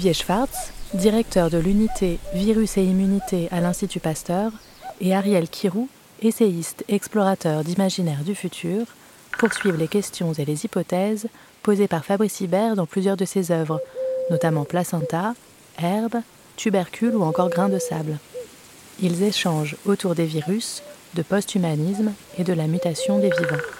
[0.00, 4.50] Olivier Schwartz, directeur de l'unité Virus et Immunité à l'Institut Pasteur,
[4.98, 5.90] et Ariel Kirou,
[6.22, 8.86] essayiste explorateur d'imaginaire du futur,
[9.38, 11.26] poursuivent les questions et les hypothèses
[11.62, 13.78] posées par Fabrice Hibert dans plusieurs de ses œuvres,
[14.30, 15.34] notamment Placenta,
[15.78, 16.22] Herbe,
[16.56, 18.16] Tubercule ou encore Grain de sable.
[19.02, 23.79] Ils échangent autour des virus, de post-humanisme et de la mutation des vivants.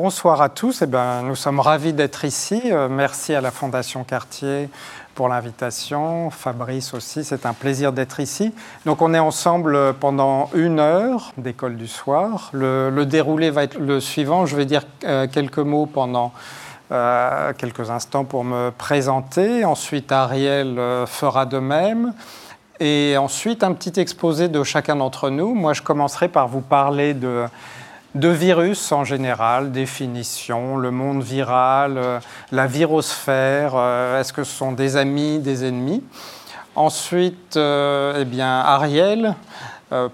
[0.00, 0.82] Bonsoir à tous.
[0.82, 2.62] Eh ben, nous sommes ravis d'être ici.
[2.66, 4.68] Euh, merci à la Fondation Cartier
[5.16, 6.30] pour l'invitation.
[6.30, 8.54] Fabrice aussi, c'est un plaisir d'être ici.
[8.86, 12.50] Donc on est ensemble pendant une heure d'école du soir.
[12.52, 14.46] Le, déroulé va être le suivant.
[14.46, 16.32] Je vais dire euh, quelques mots pendant
[16.92, 19.64] euh, quelques instants pour me présenter.
[19.64, 22.14] Ensuite, Ariel fera de même.
[22.78, 25.54] Et ensuite, un petit exposé de chacun d'entre nous.
[25.54, 27.46] Moi, je commencerai par vous parler de
[28.18, 32.18] de virus en général, définition, le monde viral, euh,
[32.50, 36.02] la virosphère, euh, est-ce que ce sont des amis, des ennemis?
[36.74, 39.34] Ensuite, euh, eh Ariel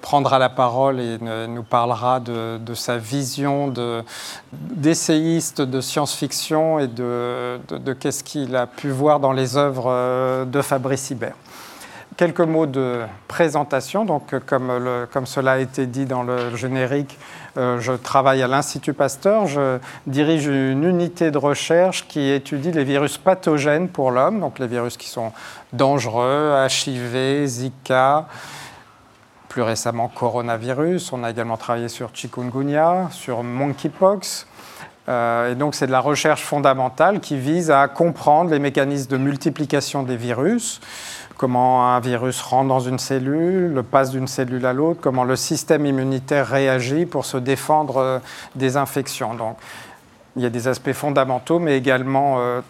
[0.01, 3.75] prendra la parole et nous parlera de, sa vision
[4.53, 10.63] d'essayiste de, science-fiction et de, de qu'est-ce qu'il a pu voir dans les œuvres de
[10.63, 11.35] Fabrice Hibert.
[12.17, 14.05] Quelques mots de présentation.
[14.05, 14.71] Donc, comme,
[15.13, 17.19] comme cela a été dit dans le générique,
[17.57, 19.47] euh, je travaille à l'Institut Pasteur.
[19.49, 24.69] Je dirige une unité de recherche qui étudie les virus pathogènes pour l'homme, donc les
[24.69, 25.33] virus qui sont
[25.73, 28.29] dangereux, HIV, Zika,
[29.49, 31.13] plus récemment coronavirus.
[31.13, 34.47] On a également travaillé sur chikungunya, sur monkeypox.
[35.09, 39.17] Euh, et donc c'est de la recherche fondamentale qui vise à comprendre les mécanismes de
[39.19, 40.81] multiplication des virus
[41.45, 45.85] comment un virus rentre dans une cellule, passe d'une cellule à l'autre, comment le système
[45.85, 48.19] immunitaire réagit pour se défendre euh,
[48.55, 49.35] des infections.
[49.35, 49.59] Donc,
[50.37, 52.63] il y a des aspects fondamentaux, mais également euh,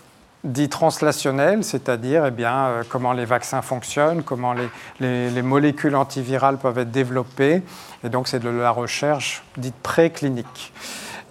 [0.42, 4.56] dits translationnels, c'est-à-dire eh bien, euh, comment les vaccins fonctionnent, comment
[4.98, 7.62] les, molécules antivirales peuvent être développées.
[8.02, 10.72] Et donc, c'est de la recherche dite préclinique.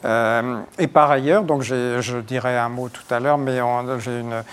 [0.05, 3.59] et par ailleurs, donc je dirai un mot tout à l'heure, mais
[3.99, 4.43] j'ai une,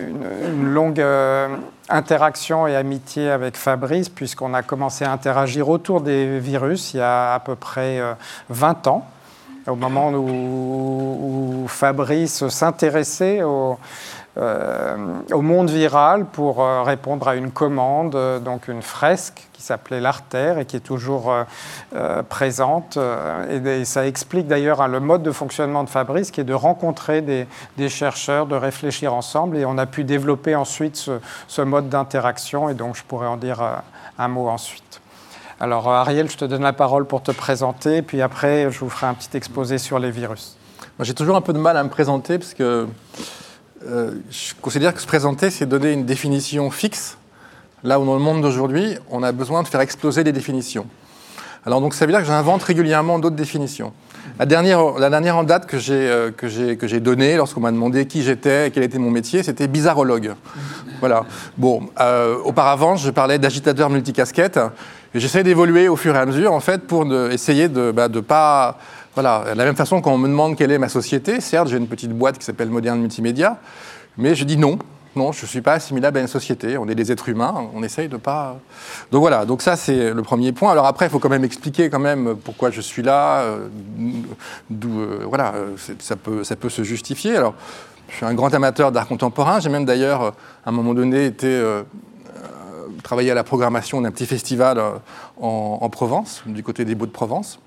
[0.00, 1.48] une, longue euh,
[1.88, 7.00] interaction et amitié avec Fabrice, puisqu'on a commencé à interagir autour des virus il y
[7.00, 8.00] a à peu près
[8.48, 9.06] 20 euh, ans,
[9.66, 13.74] au moment où, où Fabrice s'intéressait au, euh,
[14.36, 20.00] au monde viral pour euh, répondre à une commande, euh, donc une fresque qui s'appelait
[20.00, 21.34] l'artère et qui est toujours
[22.30, 22.98] présente.
[23.50, 27.20] Et, ça explique d'ailleurs hein, le mode de fonctionnement de Fabrice qui est de rencontrer
[27.20, 31.10] des, chercheurs, de réfléchir ensemble et on a pu développer ensuite
[31.46, 33.82] ce, mode d'interaction et donc je pourrais en dire
[34.18, 35.02] un mot ensuite.
[35.60, 39.08] Alors Ariel, je te donne la parole pour te présenter, puis après je vous ferai
[39.08, 40.56] un petit exposé sur les virus.
[41.00, 42.86] J'ai toujours un peu de mal à me présenter parce que
[43.86, 47.16] euh, je considère que se présenter, c'est donner une définition fixe.
[47.82, 50.86] Là où dans le monde d'aujourd'hui, on a besoin de faire exploser les définitions.
[51.64, 53.92] Alors donc ça veut dire que j'invente régulièrement d'autres définitions.
[54.38, 58.22] La dernière, la dernière en date que j'ai euh, que donnée lorsqu'on m'a demandé qui
[58.22, 60.34] j'étais et quel était mon métier, c'était bizarrologue.
[61.00, 61.24] Voilà.
[61.56, 64.60] Bon, euh, auparavant, je parlais d'agitateur multicasquette.
[65.14, 68.78] J'essaie d'évoluer au fur et à mesure, en fait, pour essayer de ne bah, pas
[69.14, 71.76] voilà, de la même façon, quand on me demande quelle est ma société, certes, j'ai
[71.76, 73.58] une petite boîte qui s'appelle Moderne Multimédia,
[74.16, 74.78] mais je dis non.
[75.16, 76.78] Non, je ne suis pas assimilable à une société.
[76.78, 78.60] On est des êtres humains, on essaye de pas.
[79.10, 80.70] Donc voilà, donc ça c'est le premier point.
[80.70, 83.66] Alors après, il faut quand même expliquer quand même pourquoi je suis là, euh,
[84.70, 85.54] d'où euh, voilà,
[85.98, 87.36] ça peut, ça peut se justifier.
[87.36, 87.54] Alors,
[88.08, 89.58] je suis un grand amateur d'art contemporain.
[89.58, 90.22] J'ai même d'ailleurs,
[90.64, 91.82] à un moment donné, été euh,
[93.02, 94.80] travailler à la programmation d'un petit festival
[95.40, 97.58] en, en Provence, du côté des Beaux-de-Provence.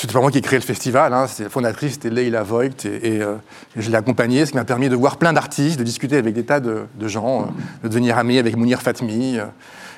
[0.00, 3.20] C'était pas moi qui ai créé le festival, hein, la fondatrice, c'était Leila Voigt, et,
[3.20, 3.34] euh,
[3.76, 6.42] je l'ai accompagnée, ce qui m'a permis de voir plein d'artistes, de discuter avec des
[6.42, 7.44] tas de, gens, euh,
[7.82, 9.44] de devenir ami avec Mounir Fatmi, euh,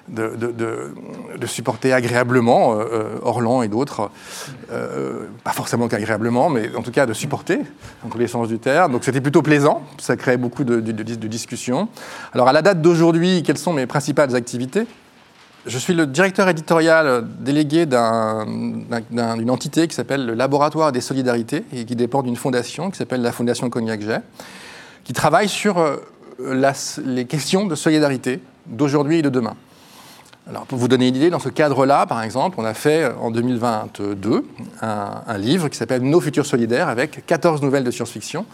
[0.08, 2.78] de, supporter agréablement
[3.22, 4.10] Orlan et d'autres,
[5.44, 7.60] pas forcément qu'agréablement, mais en tout cas de supporter,
[8.02, 8.90] dans tous les sens du terme.
[8.90, 11.88] Donc c'était plutôt plaisant, ça créait beaucoup de, discussions.
[12.32, 14.86] Alors à la date d'aujourd'hui, quelles sont mes principales activités?
[15.66, 21.84] Je suis le directeur éditorial délégué d'une entité qui s'appelle le Laboratoire des Solidarités et
[21.84, 24.22] qui dépend d'une fondation qui s'appelle la Fondation Cognac-Jet,
[25.04, 25.96] qui travaille sur euh,
[27.04, 29.54] les questions de solidarité d'aujourd'hui et de demain.
[30.48, 33.30] Alors, pour vous donner une idée, dans ce cadre-là, par exemple, on a fait en
[33.30, 34.44] 2022
[34.80, 38.44] un, livre qui s'appelle Nos futurs solidaires avec 14 nouvelles de science-fiction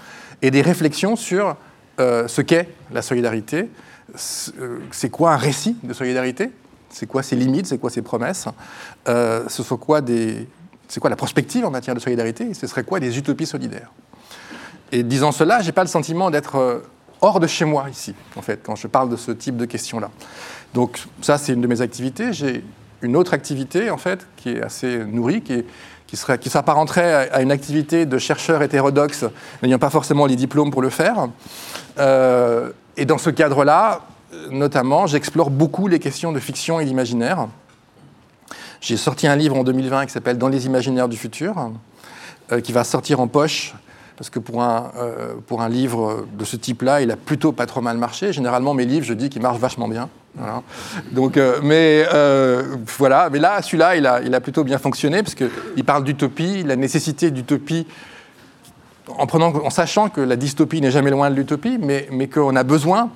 [0.43, 1.57] et des réflexions sur
[1.99, 3.71] euh, ce qu'est la solidarité,
[4.61, 6.51] euh, c'est quoi un récit de solidarité,
[6.91, 8.47] c'est quoi ses limites, c'est quoi ses promesses,
[9.09, 10.49] euh, ce sont quoi des,
[10.89, 13.91] c'est quoi la prospective en matière de solidarité, et ce serait quoi des utopies solidaires.
[14.93, 16.83] Et disant cela, j'ai pas le sentiment d'être
[17.21, 20.11] hors de chez moi ici, en fait, quand je parle de ce type de questions-là.
[20.75, 22.33] Donc ça, c'est une de mes activités.
[22.33, 22.65] J'ai
[23.03, 25.65] une autre activité, en fait, qui est assez nourrie, qui,
[26.07, 29.25] qui, serait, qui s'apparenterait à une activité de chercheur hétérodoxe,
[29.63, 31.29] n'ayant pas forcément les diplômes pour le faire.
[31.99, 34.01] Euh, et dans ce cadre-là,
[34.51, 37.49] notamment, j'explore beaucoup les questions de fiction et d'imaginaire.
[38.81, 41.71] J'ai sorti un livre en 2020 qui s'appelle Dans les imaginaires du futur,
[42.53, 43.75] euh, qui va sortir en poche
[44.17, 47.67] parce que pour un, euh, pour un livre de ce type-là, il a plutôt pas
[47.67, 48.33] trop mal marché.
[48.33, 50.09] Généralement, mes livres, je dis qu'ils marchent vachement bien.
[51.13, 52.05] Donc, euh, mais
[52.99, 53.31] voilà.
[53.31, 56.75] Mais là, celui-là, il a, il a plutôt bien fonctionné parce qu'il parle d'utopie, la
[56.75, 57.87] nécessité d'utopie,
[59.07, 62.57] en, prenant, en sachant que la dystopie n'est jamais loin de l'utopie, mais, mais qu'on
[62.57, 63.11] a besoin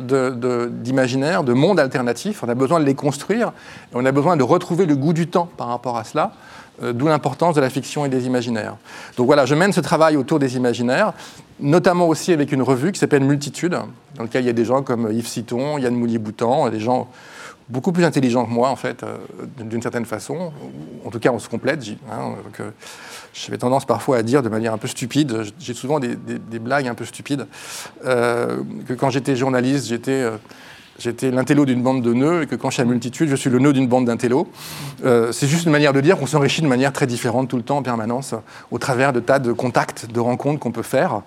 [0.00, 2.42] d'imaginaire, de, de mondes alternatifs.
[2.42, 3.52] On a besoin de les construire.
[3.92, 6.32] Et on a besoin de retrouver le goût du temps par rapport à cela.
[6.82, 8.76] Euh, d'où l'importance de la fiction et des imaginaires.
[9.18, 11.12] Donc voilà, je mène ce travail autour des imaginaires,
[11.60, 13.72] notamment aussi avec une revue qui s'appelle Multitude,
[14.16, 17.08] dans laquelle il y a des gens comme Yves Citon, Yann Moulier-Boutan, des gens
[17.68, 19.16] beaucoup plus intelligents que moi, en fait, euh,
[19.58, 20.52] d'une certaine façon.
[21.04, 21.84] En tout cas, on se complète.
[22.10, 22.70] Hein, euh,
[23.34, 26.16] j'avais tendance parfois à dire de manière un peu stupide, j'ai souvent des,
[26.58, 27.46] blagues un peu stupides,
[28.04, 30.28] que quand j'étais journaliste, j'étais
[31.02, 33.50] j'étais l'intello d'une bande de nœuds et que quand je suis à multitude, je suis
[33.50, 34.46] le nœud d'une bande d'intello.
[35.04, 37.62] Euh, c'est juste une manière de dire qu'on s'enrichit de manière très différente tout le
[37.62, 38.34] temps en permanence
[38.70, 41.22] au travers de tas de contacts, de rencontres qu'on peut faire.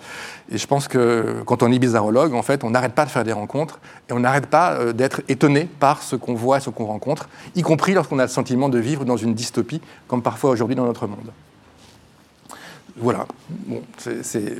[0.49, 3.23] Et je pense que quand on est bizarrologue, en fait, on n'arrête pas de faire
[3.23, 3.79] des rencontres
[4.09, 7.61] et on n'arrête pas euh, d'être étonné par ce qu'on voit, ce qu'on rencontre, y
[7.61, 11.07] compris lorsqu'on a le sentiment de vivre dans une dystopie, comme parfois aujourd'hui dans notre
[11.07, 11.31] monde.
[12.97, 13.25] Voilà.
[13.49, 14.55] Bon, c'est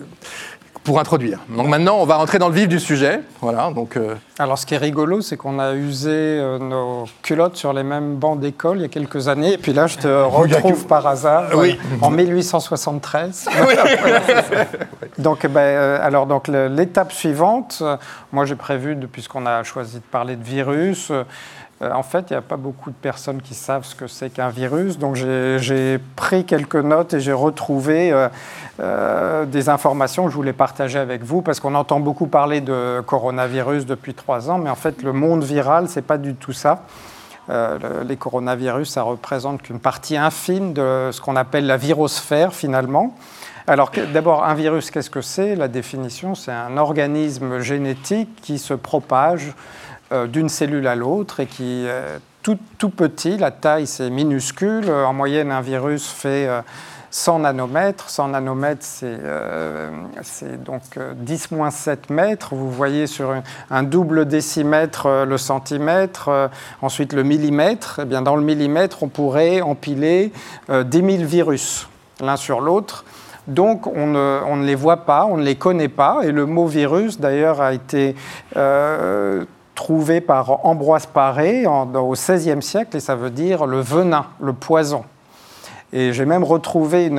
[0.86, 1.40] pour introduire.
[1.50, 3.22] Donc maintenant, on va rentrer dans le vif du sujet.
[3.42, 7.58] Voilà, donc, euh, Alors, ce qui est rigolo, c'est qu'on a usé euh, nos culottes
[7.58, 9.54] sur les mêmes bancs d'école il y a quelques années.
[9.54, 11.78] Et puis là, je te retrouve par hasard oui.
[12.02, 13.50] en 1873.
[15.18, 17.82] donc, ben, euh, alors, donc, l'étape suivante,
[18.32, 21.24] moi, j'ai prévu, puisqu'on a choisi de parler de virus, euh,
[21.82, 24.50] en fait, il n'y a pas beaucoup de personnes qui savent ce que c'est qu'un
[24.50, 24.98] virus.
[24.98, 28.30] Donc j'ai pris quelques notes et j'ai retrouvé euh,
[28.80, 33.02] euh, des informations que je voulais partager avec vous parce qu'on entend beaucoup parler de
[33.06, 36.84] coronavirus depuis trois ans, mais en fait le monde viral, c'est pas du tout ça.
[37.50, 43.16] les coronavirus, ça représente qu'une partie infime de ce qu'on appelle la virosphère finalement.
[43.68, 45.56] Alors d'abord, un virus, qu'est-ce que c'est?
[45.56, 51.46] La définition, c'est un organisme génétique qui se propage euh, d'une cellule à l'autre et
[51.46, 54.90] qui euh, tout, tout, petit, la taille c'est minuscule.
[54.92, 56.48] En moyenne, un virus fait
[57.10, 58.10] 100 euh, nanomètres.
[58.10, 60.84] 100 nanomètres, c'est donc
[61.26, 62.54] 10-7 mètres.
[62.54, 63.34] Vous voyez sur
[63.72, 66.50] un, double décimètre le centimètre,
[66.84, 68.02] ensuite le millimètre.
[68.04, 70.32] Eh bien, dans le millimètre, on pourrait empiler
[70.70, 71.88] 10 000 virus
[72.22, 73.06] l'un sur l'autre.
[73.48, 76.20] Donc on ne, on ne, les voit pas, on ne les connaît pas.
[76.24, 78.16] Et le mot virus, d'ailleurs, a été
[79.76, 85.04] trouvé par Ambroise Paré au XVIe siècle, et ça veut dire le venin, le poison.
[85.94, 87.10] Et j'ai même retrouvé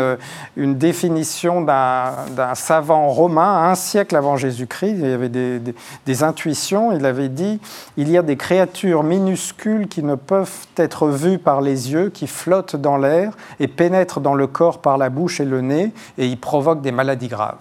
[0.56, 4.96] une, définition d'un savant romain un siècle avant Jésus-Christ.
[4.98, 5.60] Il y avait des,
[6.04, 6.92] des, intuitions.
[6.92, 7.58] Il avait dit
[7.96, 12.26] il y a des créatures minuscules qui ne peuvent être vues par les yeux, qui
[12.26, 16.26] flottent dans l'air et pénètrent dans le corps par la bouche et le nez, et
[16.26, 17.56] ils provoquent des maladies graves.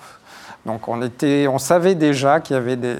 [0.66, 2.96] Donc on, était, on savait déjà qu'il y avait des,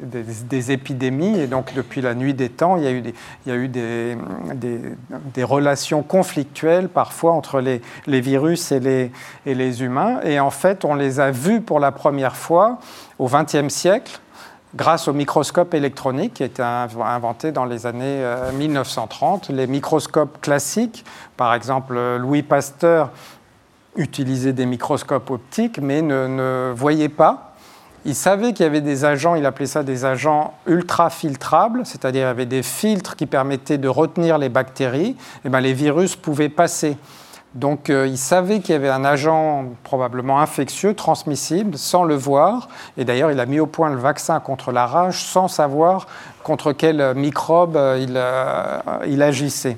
[0.00, 3.14] des, épidémies, et donc depuis la nuit des temps, il y a eu des,
[3.44, 9.12] il y a eu des, relations conflictuelles parfois entre les, les virus et les,
[9.44, 10.20] et les, humains.
[10.24, 12.78] Et en fait, on les a vus pour la première fois
[13.18, 14.20] au XXe siècle
[14.74, 18.24] grâce au microscope électronique qui a été inventé dans les années
[18.54, 19.50] 1930.
[19.50, 21.04] Euh, les microscopes classiques,
[21.36, 23.10] par exemple Louis Pasteur
[23.96, 27.54] utiliser des microscopes optiques, mais ne, voyait pas.
[28.04, 32.24] Il savait qu'il y avait des agents, il appelait ça des agents ultra-filtrables, c'est-à-dire il
[32.24, 35.16] y avait des filtres qui permettaient de retenir les bactéries.
[35.44, 36.96] Et bien, les virus pouvaient passer
[37.54, 42.68] Donc euh, il savait qu'il y avait un agent probablement infectieux, transmissible, sans le voir.
[42.96, 46.08] Et d'ailleurs, il a mis au point le vaccin contre la rage sans savoir
[46.42, 48.20] contre quel microbe il,
[49.06, 49.76] il agissait.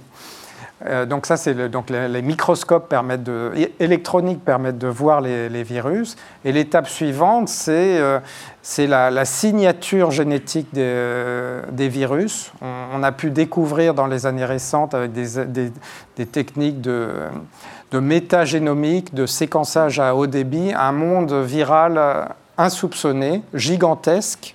[0.84, 6.16] Euh, donc ça, c'est donc les, microscopes permettent de, électroniques permettent de voir les, virus.
[6.44, 8.18] Et l'étape suivante, c'est euh,
[8.78, 12.52] la, signature génétique des, des virus.
[12.60, 15.44] On, a pu découvrir dans les années récentes avec des,
[16.16, 17.10] des, techniques de,
[17.90, 24.54] de métagénomique, de séquençage à haut débit, un monde viral insoupçonné, gigantesque,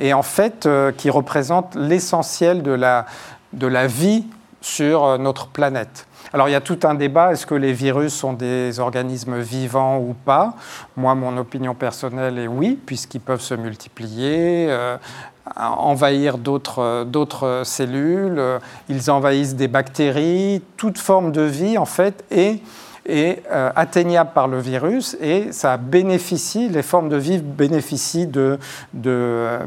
[0.00, 3.06] et en fait euh, qui représente l'essentiel de la,
[3.52, 4.26] de la vie
[4.64, 6.06] sur euh, notre planète.
[6.32, 9.98] Alors il y a tout un débat, est-ce que les virus sont des organismes vivants
[9.98, 10.54] ou pas?
[10.96, 14.96] Moi, mon opinion personnelle est oui, puisqu'ils peuvent se multiplier, euh,
[15.54, 16.36] envahir
[16.78, 18.42] euh, d'autres cellules,
[18.88, 22.24] ils envahissent des bactéries, toute forme de vie en fait,
[23.06, 28.58] est euh, atteignable par le virus et ça bénéficie, les formes de vie bénéficient de,
[28.92, 29.58] de,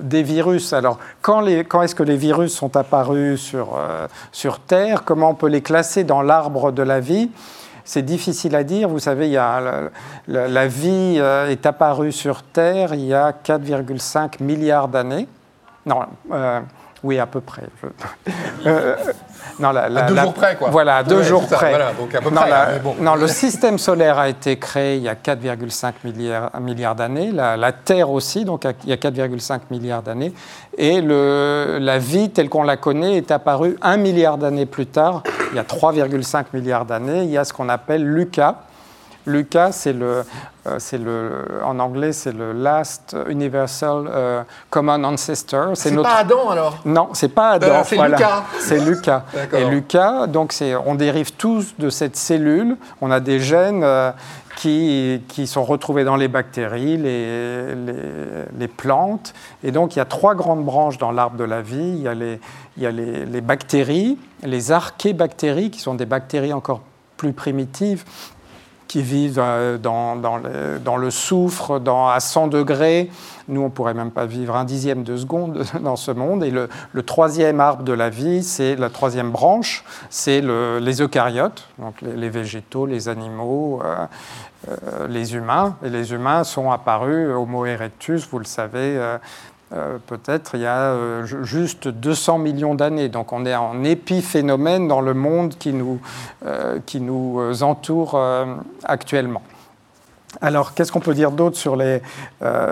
[0.00, 0.72] des virus.
[0.72, 5.04] Alors, quand, quand est-ce que les virus sont apparus sur, euh, sur Terre?
[5.04, 7.30] Comment on peut les classer dans l'arbre de la vie?
[7.84, 8.88] C'est difficile à dire.
[8.88, 9.90] Vous savez, il y a
[10.26, 15.28] la, vie euh, est apparue sur Terre il y a 4,5 milliards d'années.
[15.84, 16.00] Non,
[17.06, 17.62] oui, à peu près.
[19.58, 20.68] Non, à deux jours près, quoi.
[20.70, 21.72] Voilà, deux jours près.
[21.98, 25.14] donc à peu non, près, non, le système solaire a été créé il y a
[25.14, 27.32] 4,5 milliards, milliards d'années.
[27.32, 30.34] La, Terre aussi, donc il y a 4,5 milliards d'années.
[30.76, 35.22] Et le, la vie telle qu'on la connaît est apparue un milliard d'années plus tard,
[35.52, 37.22] il y a 3,5 milliards d'années.
[37.22, 38.56] Il y a ce qu'on appelle Lucas
[39.26, 40.24] Lucas, c'est le,
[40.66, 45.76] euh, c'est le, en anglais, c'est le Last Universal euh, Common Ancestor.
[45.76, 46.08] C'est notre...
[46.08, 47.66] pas Adam alors Non, c'est pas Adam.
[47.66, 48.44] Euh, c'est Lucas.
[48.60, 49.24] C'est Lucas.
[49.52, 52.76] Et Lucas, donc c'est, on dérive tous de cette cellule.
[53.00, 53.84] On a des gènes
[54.56, 57.94] qui, qui, sont retrouvés dans les bactéries, les, les,
[58.58, 59.34] les, plantes.
[59.62, 61.94] Et donc il y a trois grandes branches dans l'arbre de la vie.
[61.96, 62.40] Il y a les,
[62.76, 66.80] il y a les, les bactéries, les archébactéries, qui sont des bactéries encore
[67.16, 68.04] plus primitives
[68.88, 70.16] qui vivent euh, dans,
[70.96, 73.10] le, soufre à 100 degrés.
[73.48, 76.44] Nous, on pourrait même pas vivre un dixième de seconde dans ce monde.
[76.44, 76.68] Et le,
[77.02, 82.28] troisième arbre de la vie, c'est la troisième branche, c'est le, les eucaryotes, donc les,
[82.28, 84.06] végétaux, les animaux, euh,
[84.68, 85.76] euh, les humains.
[85.84, 88.98] Et les humains sont apparus, Homo erectus, vous le savez,
[89.72, 93.08] euh, peut-être il y a euh, juste 200 millions d'années.
[93.08, 96.00] Donc on est en épiphénomène dans le monde qui nous,
[96.44, 98.20] euh, qui nous entoure
[98.84, 99.42] actuellement.
[100.42, 102.02] Alors, qu'est-ce qu'on peut dire d'autre sur, les,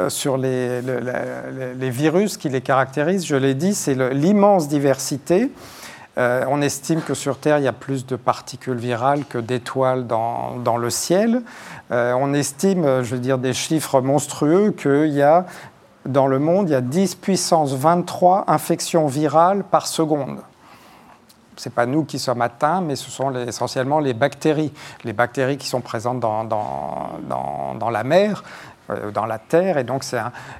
[0.09, 3.25] sur les, les, virus qui les caractérisent?
[3.25, 5.51] Je l'ai dit, c'est l'immense diversité.
[6.19, 10.59] on estime que sur Terre, il y a plus de particules virales que d'étoiles dans,
[10.59, 11.41] dans, le ciel.
[11.91, 15.47] on estime, je veux dire, des chiffres monstrueux, qu'il y a
[16.07, 20.41] dans le monde, il y a 10 puissance 23 infections virales par seconde.
[21.57, 24.73] Ce n'est pas nous qui sommes atteints, mais ce sont essentiellement les bactéries.
[25.05, 28.43] Les bactéries qui sont présentes dans, dans, dans, la mer
[29.13, 29.79] dans la Terre.
[29.79, 30.05] Et donc,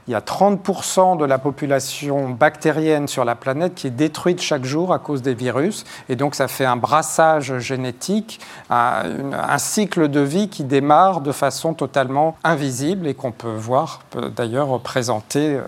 [0.07, 4.65] il y a 30% de la population bactérienne sur la planète qui est détruite chaque
[4.65, 5.85] jour à cause des virus.
[6.09, 8.41] Et donc, ça fait un brassage génétique,
[8.71, 14.01] un, cycle de vie qui démarre de façon totalement invisible et qu'on peut voir
[14.37, 15.63] d'ailleurs représenté euh,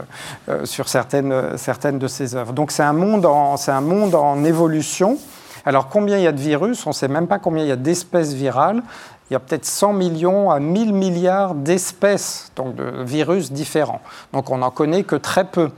[0.48, 2.52] euh, sur certaines, certaines de ces œuvres.
[2.52, 5.18] Donc, c'est un, monde en, un monde en évolution.
[5.64, 6.86] Alors combien il y a de virus?
[6.86, 8.82] On ne sait même pas combien il y a d'espèces virales
[9.28, 14.00] il y a peut-être 100 millions à 1000 milliards d'espèces donc de virus différents.
[14.33, 15.71] Donc on n'en connaît que très peu.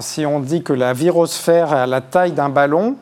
[0.00, 2.96] Si on dit que la virosphère est à la taille d'un ballon,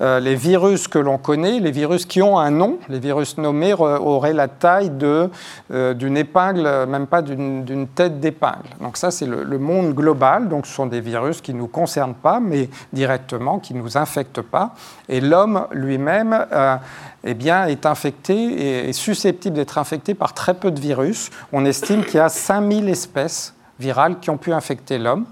[0.00, 4.32] les virus que l'on connaît, les virus qui ont un nom, les virus nommés auraient
[4.32, 8.68] la taille euh, d'une épingle, même pas d'une tête d'épingle.
[8.80, 10.48] Donc ça, c'est le, monde global.
[10.48, 13.96] Donc ce sont des virus qui ne nous concernent pas, mais directement, qui ne nous
[13.96, 14.74] infectent pas.
[15.08, 16.76] Et l'homme lui-même euh,
[17.24, 21.30] eh est infecté et est susceptible d'être infecté par très peu de virus.
[21.52, 25.26] On estime qu'il y a 5000 espèces virales qui ont pu infecter l'homme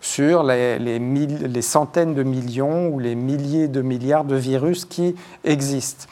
[0.00, 5.14] sur les, centaines de millions ou les milliers de milliards de virus qui
[5.44, 6.06] existent.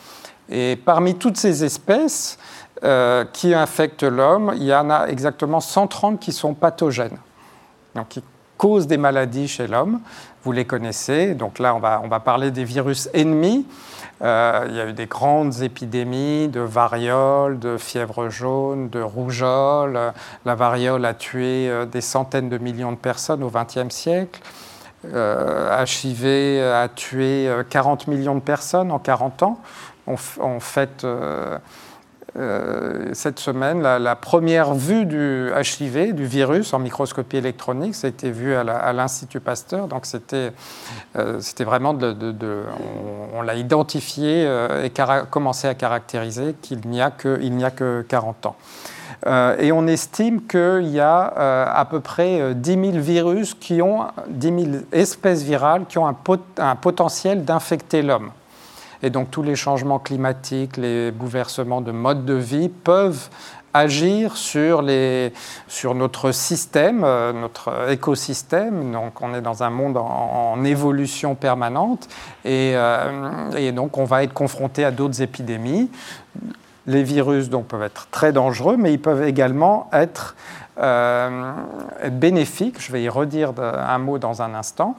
[0.51, 2.39] Et parmi toutes ces espèces
[2.85, 7.19] euh, qui infectent l'homme, il y en a exactement 130 qui sont pathogènes,
[7.95, 8.23] donc qui
[8.57, 10.01] causent des maladies chez l'homme.
[10.45, 11.35] Vous les connaissez.
[11.35, 13.67] Donc là, on va, on va parler des virus ennemis.
[14.21, 20.13] Euh, il y a eu des grandes épidémies de variole, de fièvre jaune, de rougeole.
[20.45, 24.41] La variole a tué euh, des centaines de millions de personnes au XXe siècle.
[25.05, 29.61] HIV a tué 40 millions de personnes en 40 ans.
[30.09, 30.17] On,
[31.05, 31.59] euh,
[33.15, 38.31] cette semaine, la, première vue du HIV, du virus en microscopie électronique, ça a été
[38.31, 39.89] vu à l'Institut Pasteur.
[39.89, 40.53] Donc c'était
[41.17, 41.97] euh, vraiment
[43.35, 44.93] on, l'a identifié euh, et
[45.31, 48.57] commencé à caractériser qu'il n'y a, que, a que 40 ans.
[49.59, 51.25] et on estime qu'il y a
[51.67, 56.77] à peu près 10 000 virus qui ont, 10 000 espèces virales qui ont un
[56.77, 58.31] potentiel d'infecter l'homme.
[59.03, 63.29] Et donc tous les changements climatiques, les bouleversements de mode de vie peuvent
[63.75, 65.33] agir sur, les,
[65.67, 68.93] sur notre système, euh, notre écosystème.
[68.93, 72.09] Donc on est dans un monde en, évolution permanente
[72.45, 75.91] et, euh, et, donc on va être confronté à d'autres épidémies.
[76.87, 80.35] Les virus donc, peuvent être très dangereux, mais ils peuvent également être,
[80.79, 81.53] euh,
[82.11, 82.81] bénéfiques.
[82.81, 84.97] Je vais y redire un mot dans un instant.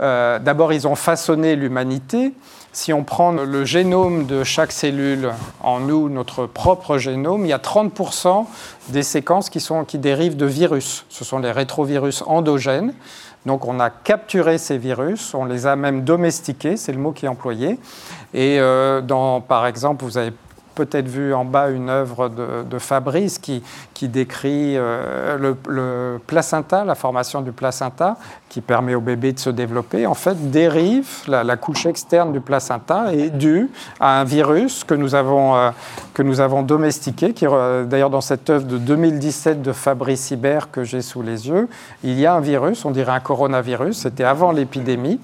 [0.00, 2.32] D'abord, ils ont façonné l'humanité.
[2.80, 5.32] Si on prend le génome de chaque cellule
[5.64, 8.46] en nous, notre propre génome, il y a 30%
[8.90, 11.04] des séquences qui, sont, qui dérivent de virus.
[11.08, 12.94] Ce sont les rétrovirus endogènes.
[13.46, 17.24] Donc on a capturé ces virus, on les a même domestiqués, c'est le mot qui
[17.26, 17.80] est employé.
[18.32, 20.32] Et euh, dans, par exemple, vous avez
[20.78, 26.94] peut-être vu en bas une œuvre de, Fabrice qui, qui décrit euh, le, placenta, la
[26.94, 28.16] formation du placenta,
[28.48, 30.06] qui permet au bébé de se développer.
[30.06, 33.68] En fait, dérive, la, couche externe du placenta est due
[33.98, 35.70] à un virus que nous avons, euh,
[36.14, 37.44] que nous avons domestiqué, qui
[37.86, 41.68] d'ailleurs dans cette œuvre de 2017 de Fabrice Hibert que j'ai sous les yeux,
[42.04, 45.18] il y a un virus, on dirait un coronavirus, c'était avant l'épidémie.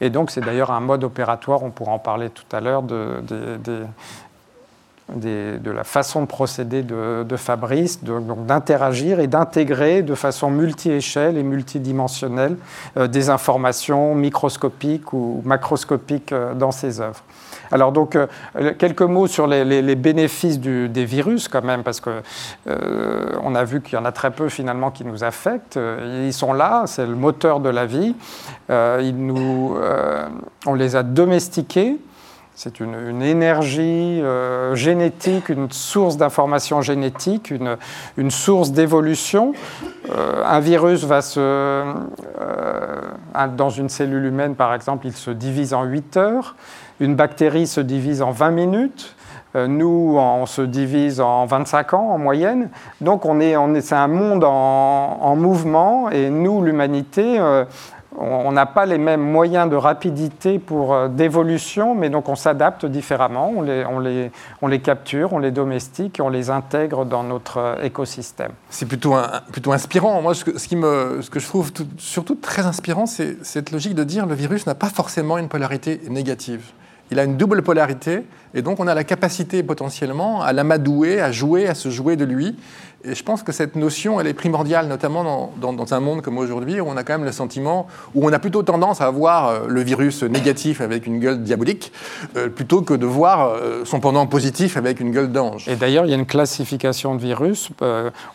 [0.00, 2.82] Et donc, c'est d'ailleurs un mode opératoire, on pourra en parler tout à l'heure,
[5.14, 12.56] la façon de procéder de, Fabrice, d'interagir et d'intégrer de façon multi-échelle et multidimensionnelle
[12.96, 17.22] euh, des informations microscopiques ou macroscopiques euh, dans ses œuvres.
[17.72, 18.26] Alors donc, euh,
[18.78, 22.22] quelques mots sur les, bénéfices des virus quand même, parce qu'on
[22.66, 25.78] on a vu qu'il y en a très peu finalement qui nous affectent.
[25.78, 28.14] Ils sont là, c'est le moteur de la vie.
[28.68, 31.98] on les a domestiqués.
[32.56, 39.54] C'est une, énergie euh, génétique, une source d'information génétique, une, source d'évolution.
[40.10, 41.40] Euh, un virus va se.
[41.40, 41.82] Euh,
[43.56, 46.54] dans une cellule humaine, par exemple, il se divise en 8 heures.
[47.00, 49.16] Une bactérie se divise en 20 minutes.
[49.56, 52.70] Nous, on se divise en 25 ans en moyenne.
[53.00, 56.10] Donc, on est, c'est un monde en, mouvement.
[56.10, 57.38] Et nous, l'humanité,
[58.16, 62.86] on n'a pas les mêmes moyens de rapidité pour euh, d'évolution, mais donc on s'adapte
[62.86, 63.98] différemment, on
[64.68, 68.52] les, capture, on les domestique on les intègre dans notre euh, écosystème.
[68.70, 69.14] C'est plutôt,
[69.72, 70.22] inspirant.
[70.22, 74.26] Moi, ce que, ce que je trouve surtout très inspirant, c'est cette logique de dire
[74.26, 76.72] le virus n'a pas forcément une polarité négative.
[77.10, 78.24] Il a une double polarité,
[78.54, 82.24] et donc on a la capacité potentiellement à l'amadouer, à jouer, à se jouer de
[82.24, 82.56] lui.
[83.06, 86.80] Et je pense que cette notion, elle est primordiale, notamment dans, un monde comme aujourd'hui,
[86.80, 89.60] où on a quand même le sentiment, où on a plutôt tendance à voir euh,
[89.68, 91.92] le virus négatif avec une gueule diabolique,
[92.36, 95.68] euh, plutôt que de voir euh, son pendant positif avec une gueule d'ange.
[95.68, 97.70] Et d'ailleurs, il y a une classification de virus.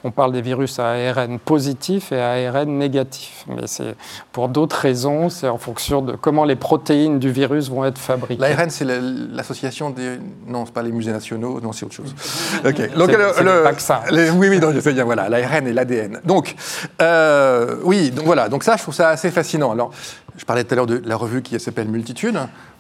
[0.04, 3.46] on parle des virus à ARN positif et à ARN négatif.
[3.48, 3.96] Mais c'est
[4.32, 8.42] pour d'autres raisons, c'est en fonction de comment les protéines du virus vont être fabriquées.
[8.42, 10.20] L'ARN, c'est l'association des...
[10.46, 12.14] Non, c'est pas les musées nationaux, non, c'est autre chose.
[12.66, 12.94] Ok.
[12.96, 14.02] Donc, le, le, vaccin.
[14.12, 16.20] oui, oui, je sais bien, voilà, l'ARN et l'ADN.
[16.24, 16.56] Donc,
[17.02, 19.72] euh, oui, donc voilà, donc ça, je trouve ça assez fascinant.
[19.72, 19.92] Alors,
[20.38, 22.38] je parlais tout à l'heure de la revue qui s'appelle Multitude.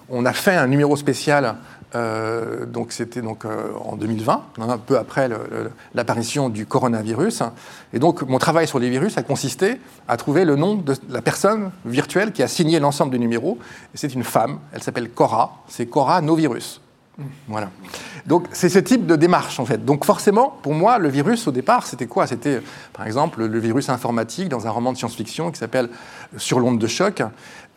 [0.09, 1.55] On a fait un numéro spécial,
[1.93, 5.29] euh, donc c'était donc euh, en 2020, un peu après
[5.93, 7.43] l'apparition du coronavirus.
[7.93, 11.21] Et donc, mon travail sur les virus a consisté à trouver le nom de la
[11.21, 13.59] personne virtuelle qui a signé l'ensemble du numéro.
[13.93, 16.81] C'est une femme, elle s'appelle Cora, c'est Cora Novirus.
[17.47, 17.69] Voilà.
[18.25, 19.83] Donc c'est ce type de démarche en fait.
[19.83, 22.27] Donc forcément, pour moi, le virus au départ, c'était quoi?
[22.27, 22.61] C'était
[22.93, 25.89] par exemple le virus informatique dans un roman de science-fiction qui s'appelle
[26.37, 27.23] Sur l'onde de choc.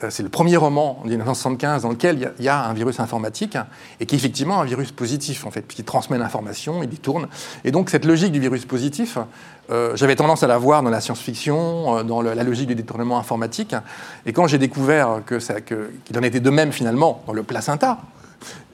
[0.02, 3.56] Euh, c'est le premier roman en 1975 dans lequel il y, a un virus informatique
[4.00, 7.28] et qui est effectivement un virus positif en fait, puisqu'il transmet l'information, il y tourne.
[7.64, 9.18] Et donc cette logique du virus positif,
[9.70, 13.18] euh, j'avais tendance à la voir dans la science-fiction, euh, dans la logique du détournement
[13.18, 13.74] informatique.
[14.26, 17.98] Et quand j'ai découvert qu'il que, en était de même finalement dans le placenta,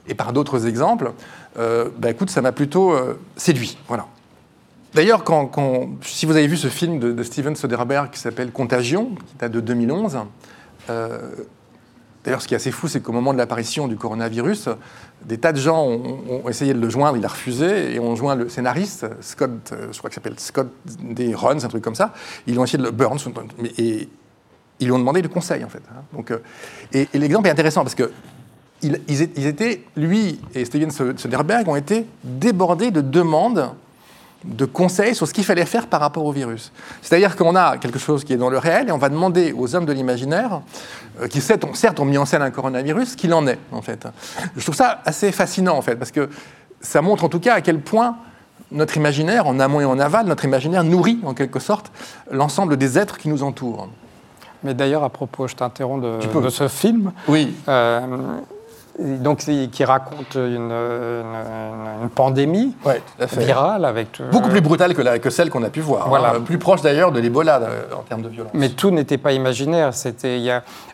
[0.09, 1.13] et par d'autres exemples,
[1.57, 3.77] euh, bah, écoute, ça m'a plutôt euh, séduit.
[3.87, 4.07] Voilà.
[4.93, 9.35] D'ailleurs, quand, si vous avez vu ce film de, Steven Soderbergh qui s'appelle Contagion, qui
[9.39, 10.17] date de 2011,
[10.89, 11.19] euh,
[12.25, 14.69] d'ailleurs, ce qui est assez fou, c'est qu'au moment de l'apparition du coronavirus,
[15.25, 18.33] des tas de gens ont, essayé de le joindre, il a refusé, et ont joint
[18.33, 20.71] le scénariste, Scott, je crois qu'il s'appelle Scott
[21.03, 21.35] D.
[21.35, 22.13] Runs, un truc comme ça.
[22.47, 23.19] Ils ont essayé de le burn,
[23.77, 24.09] et
[24.79, 25.83] ils lui ont demandé le conseil, en fait.
[25.91, 26.03] hein.
[26.13, 26.39] Donc, euh,
[26.93, 28.11] et l'exemple est intéressant parce que
[28.81, 33.71] ils, étaient, lui et Steven Soderbergh ont été débordés de demandes
[34.45, 36.71] de conseils sur ce qu'il fallait faire par rapport au virus.
[37.01, 39.75] C'est-à-dire qu'on a quelque chose qui est dans le réel et on va demander aux
[39.75, 40.61] hommes de l'imaginaire,
[41.21, 44.07] euh, qui certes ont, mis en scène un coronavirus, qu'il en est, en fait.
[44.55, 46.29] Je trouve ça assez fascinant, en fait, parce que
[46.79, 48.15] ça montre en tout cas à quel point
[48.71, 51.91] notre imaginaire, en amont et en aval, notre imaginaire nourrit en quelque sorte
[52.31, 53.89] l'ensemble des êtres qui nous entourent.
[54.63, 57.55] Mais d'ailleurs, à propos, je t'interromps de ce film, Oui.
[57.67, 58.01] euh,
[58.99, 59.39] donc,
[59.71, 63.01] qui raconte une, une- une- une pandémie Ouais,
[63.37, 64.19] virale avec.
[64.19, 66.07] euh, Beaucoup plus brutale que, la- que celle qu'on a pu voir.
[66.09, 66.33] Voilà.
[66.35, 66.41] hein.
[66.43, 68.51] Plus proche d'ailleurs de l'Ebola euh, en termes de violence.
[68.53, 69.93] Mais tout n'était pas imaginaire.
[69.93, 70.39] C'était,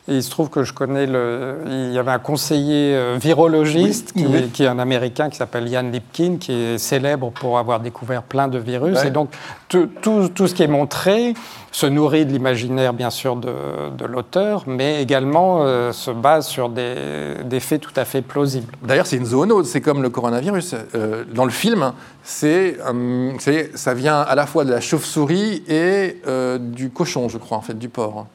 [0.07, 1.57] il, se trouve que je connais le.
[1.67, 4.37] Il y avait un conseiller euh, virologiste Oui, qui, oui.
[4.37, 8.21] Est, qui est un Américain qui s'appelle Ian Lipkin, qui est célèbre pour avoir découvert
[8.23, 8.99] plein de virus.
[8.99, 9.07] Ouais.
[9.07, 9.29] Et donc
[9.67, 11.33] tout, tout- tout ce qui est montré
[11.71, 13.51] se nourrit de l'imaginaire, bien sûr, de,
[13.97, 16.95] de l'auteur, mais également euh, se base sur des,
[17.43, 18.73] des faits tout à fait plausibles.
[18.84, 20.75] D'ailleurs, c'est une zoonose, c'est comme le coronavirus.
[20.95, 25.63] Euh, dans le film, c'est, euh, c'est- ça vient à la fois de la chauve-souris
[25.67, 28.27] et euh, du cochon, je crois, en fait, du porc,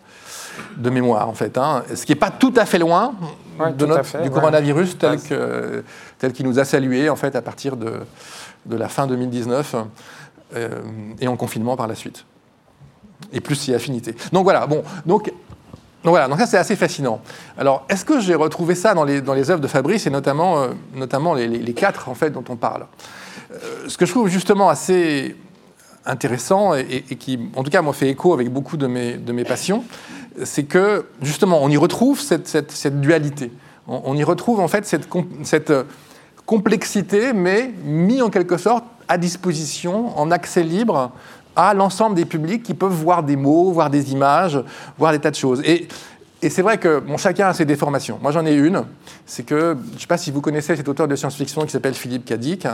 [0.77, 1.57] de mémoire, en fait.
[1.59, 1.83] hein.
[1.95, 3.15] Ce qui n'est pas tout à fait loin
[3.59, 4.35] Ouais, de tout notre, fait, du ouais.
[4.35, 5.17] coronavirus tel, Ouais.
[5.29, 5.85] que,
[6.19, 7.93] tel qu'il nous a salués, en fait, à partir de,
[8.67, 9.75] de la fin 2019
[10.57, 10.69] euh,
[11.21, 12.25] et en confinement par la suite.
[13.33, 14.15] Et plus si affinité.
[14.33, 15.31] Donc voilà, bon, donc
[16.03, 17.21] donc voilà, donc ça c'est assez fascinant.
[17.59, 20.63] Alors, est-ce que j'ai retrouvé ça dans les, dans les œuvres de Fabrice et notamment,
[20.63, 22.87] euh, notamment les, quatre en fait dont on parle?
[23.53, 25.37] Euh, Ce que je trouve justement assez
[26.07, 29.45] intéressant et, qui, en tout cas, moi fait écho avec beaucoup de mes, de mes
[29.45, 29.85] passions,
[30.45, 33.53] c'est que justement on y retrouve cette, cette- dualité.
[33.87, 35.09] On, y retrouve en fait cette,
[35.43, 35.83] cette euh,
[36.47, 41.11] complexité, mais mis en quelque sorte à disposition, en accès libre
[41.57, 44.63] à l'ensemble des publics qui peuvent voir des mots, voir des images,
[44.99, 45.63] voir des tas de choses.
[46.43, 48.19] Et c'est vrai que bon, chacun a ses déformations.
[48.23, 48.85] Moi, j'en ai une.
[49.27, 51.93] C'est que, je ne sais pas si vous connaissez cet auteur de science-fiction qui s'appelle
[51.93, 52.67] Philippe Cadic,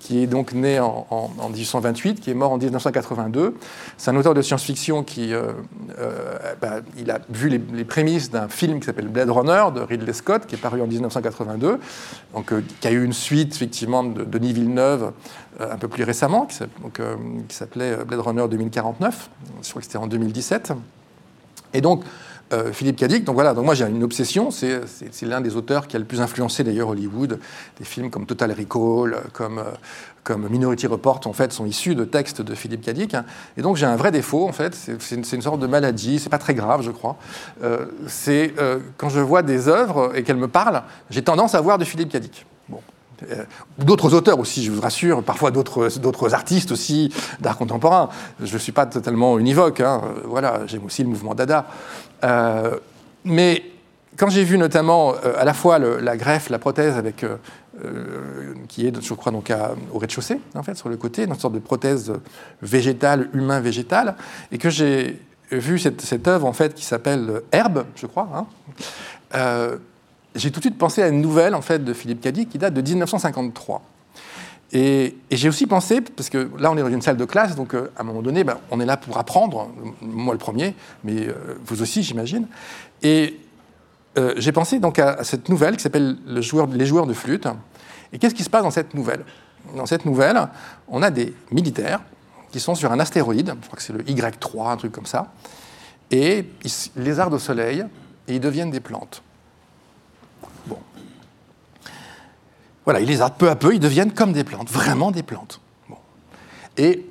[0.00, 3.54] qui est donc né en, en- en 1828, qui est mort en 1982.
[3.96, 5.52] C'est un auteur de science-fiction qui euh,
[6.00, 10.46] euh, bah, a vu les, prémices d'un film qui s'appelle Blade Runner de Ridley Scott,
[10.46, 11.78] qui est paru en 1982,
[12.34, 15.12] donc, euh, qui a eu une suite effectivement de Denis Villeneuve
[15.60, 16.58] un peu plus récemment, qui
[17.48, 19.30] qui s'appelait Blade Runner 2049.
[19.62, 20.72] Je crois que c'était en 2017.
[21.74, 22.02] Et donc,
[22.52, 24.80] euh, Philippe Cadic, donc voilà, donc moi j'ai une obsession, c'est,
[25.22, 27.38] l'un des auteurs qui a le plus influencé d'ailleurs Hollywood.
[27.78, 29.64] Des films comme Total Recall, euh, comme, euh,
[30.22, 33.14] comme Minority Report, en fait, sont issus de textes de Philippe Cadic.
[33.14, 33.24] hein.
[33.56, 36.28] Et donc j'ai un vrai défaut, en fait, c'est, une, une sorte de maladie, c'est
[36.30, 37.16] pas très grave, je crois.
[38.06, 38.54] C'est
[38.96, 42.10] quand je vois des œuvres et qu'elles me parlent, j'ai tendance à voir de Philippe
[42.10, 42.46] Cadic.
[42.68, 42.80] Bon.
[43.78, 48.08] D'autres auteurs aussi, je vous rassure, parfois d'autres artistes aussi d'art contemporain.
[48.42, 50.00] Je ne suis pas totalement univoque, hein.
[50.24, 51.66] Voilà, j'aime aussi le mouvement Dada.
[52.24, 52.78] Euh,
[53.24, 53.64] mais
[54.16, 57.36] quand j'ai vu notamment euh, à la fois la greffe, la prothèse avec, euh,
[58.68, 59.52] qui est, je crois, donc
[59.92, 62.12] au rez-de-chaussée, en fait, sur le côté, une sorte de prothèse
[62.60, 64.16] végétale, humain-végétale,
[64.50, 68.46] et que j'ai vu cette, œuvre en fait qui s'appelle Herbe, je crois.
[69.34, 69.78] hein,
[70.34, 72.72] j'ai tout de suite pensé à une nouvelle en fait de Philippe Cadic qui date
[72.72, 73.82] de 1953.
[74.72, 77.74] Et, j'ai aussi pensé, parce que là on est dans une salle de classe, donc
[77.74, 81.28] euh, à un moment donné, ben, on est là pour apprendre, moi le premier, mais
[81.28, 81.34] euh,
[81.66, 82.46] vous aussi j'imagine.
[83.02, 83.38] Et
[84.18, 86.66] euh, j'ai pensé donc à, cette nouvelle qui s'appelle Les joueurs
[87.06, 87.46] de flûte.
[88.12, 89.24] Et qu'est-ce qui se passe dans cette nouvelle?
[89.76, 90.48] Dans cette nouvelle,
[90.88, 92.00] on a des militaires
[92.50, 95.32] qui sont sur un astéroïde, je crois que c'est le Y3, un truc comme ça,
[96.10, 97.84] et ils lézardent au soleil
[98.28, 99.22] et ils deviennent des plantes.
[102.84, 105.60] Voilà, ils lézardent peu à peu, ils deviennent comme des plantes, vraiment des plantes.
[106.78, 107.04] Et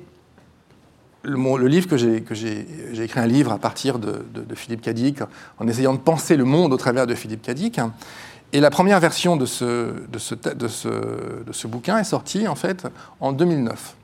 [1.22, 5.20] le, livre que j'ai, écrit un livre à partir de, Philippe Cadic,
[5.58, 7.80] en essayant de penser le monde au travers de Philippe Cadic.
[8.52, 12.86] Et la première version de ce, bouquin est sortie en fait
[13.20, 13.96] en 2009.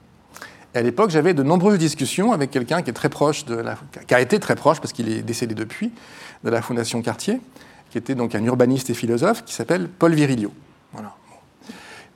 [0.74, 3.64] Et à l'époque, j'avais de nombreuses discussions avec quelqu'un qui est très proche de
[4.06, 5.92] qui a été très proche parce qu'il est décédé depuis,
[6.44, 7.40] de la Fondation Cartier,
[7.90, 10.52] qui était donc un urbaniste et philosophe qui s'appelle Paul Virilio.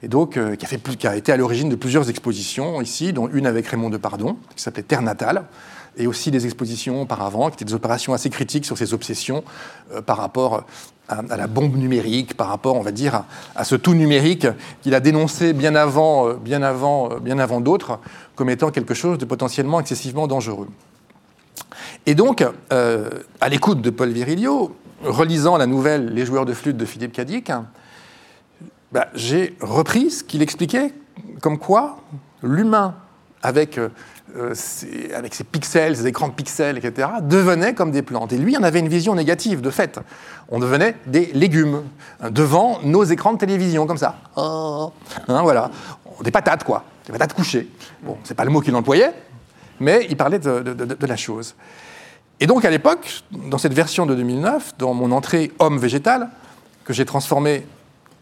[0.02, 3.66] Et donc, euh, qui, a été à l'origine de plusieurs expositions ici, dont une avec
[3.68, 5.44] Raymond Depardon, qui s'appelait Terre natale,
[5.96, 9.44] et aussi des expositions auparavant, qui étaient des opérations assez critiques sur ses obsessions
[9.94, 10.64] euh, par rapport
[11.08, 14.46] à, la bombe numérique, par rapport, on va dire, à, ce tout numérique
[14.80, 18.00] qu'il a dénoncé bien avant, euh, bien avant, bien avant d'autres,
[18.34, 20.68] comme étant quelque chose de potentiellement excessivement dangereux.
[22.06, 26.84] Et donc, à l'écoute de Paul Virilio, relisant la nouvelle Les joueurs de flûte de
[26.84, 27.52] Philippe Cadic,
[28.92, 30.92] bah, j'ai repris ce qu'il expliquait,
[31.40, 31.98] comme quoi
[32.42, 32.94] l'humain,
[33.42, 33.88] avec euh,
[34.36, 34.54] euh,
[35.14, 38.32] avec ses pixels, ses écrans de pixels, etc., devenaient comme des plantes.
[38.32, 40.00] Et lui en avait une vision négative, de fait.
[40.48, 41.82] On devenait des légumes
[42.20, 44.16] hein, devant nos écrans de télévision, comme ça.
[44.36, 44.92] Oh.
[45.28, 45.70] Hein, voilà.
[46.22, 46.84] Des patates, quoi.
[47.06, 47.68] Des patates couchées.
[48.02, 49.12] Bon, c'est pas le mot qu'il employait,
[49.80, 51.54] mais il parlait de, de la chose.
[52.40, 56.28] Et donc, à l'époque, dans cette version de 2009, dans mon entrée homme végétal,
[56.84, 57.66] que j'ai transformé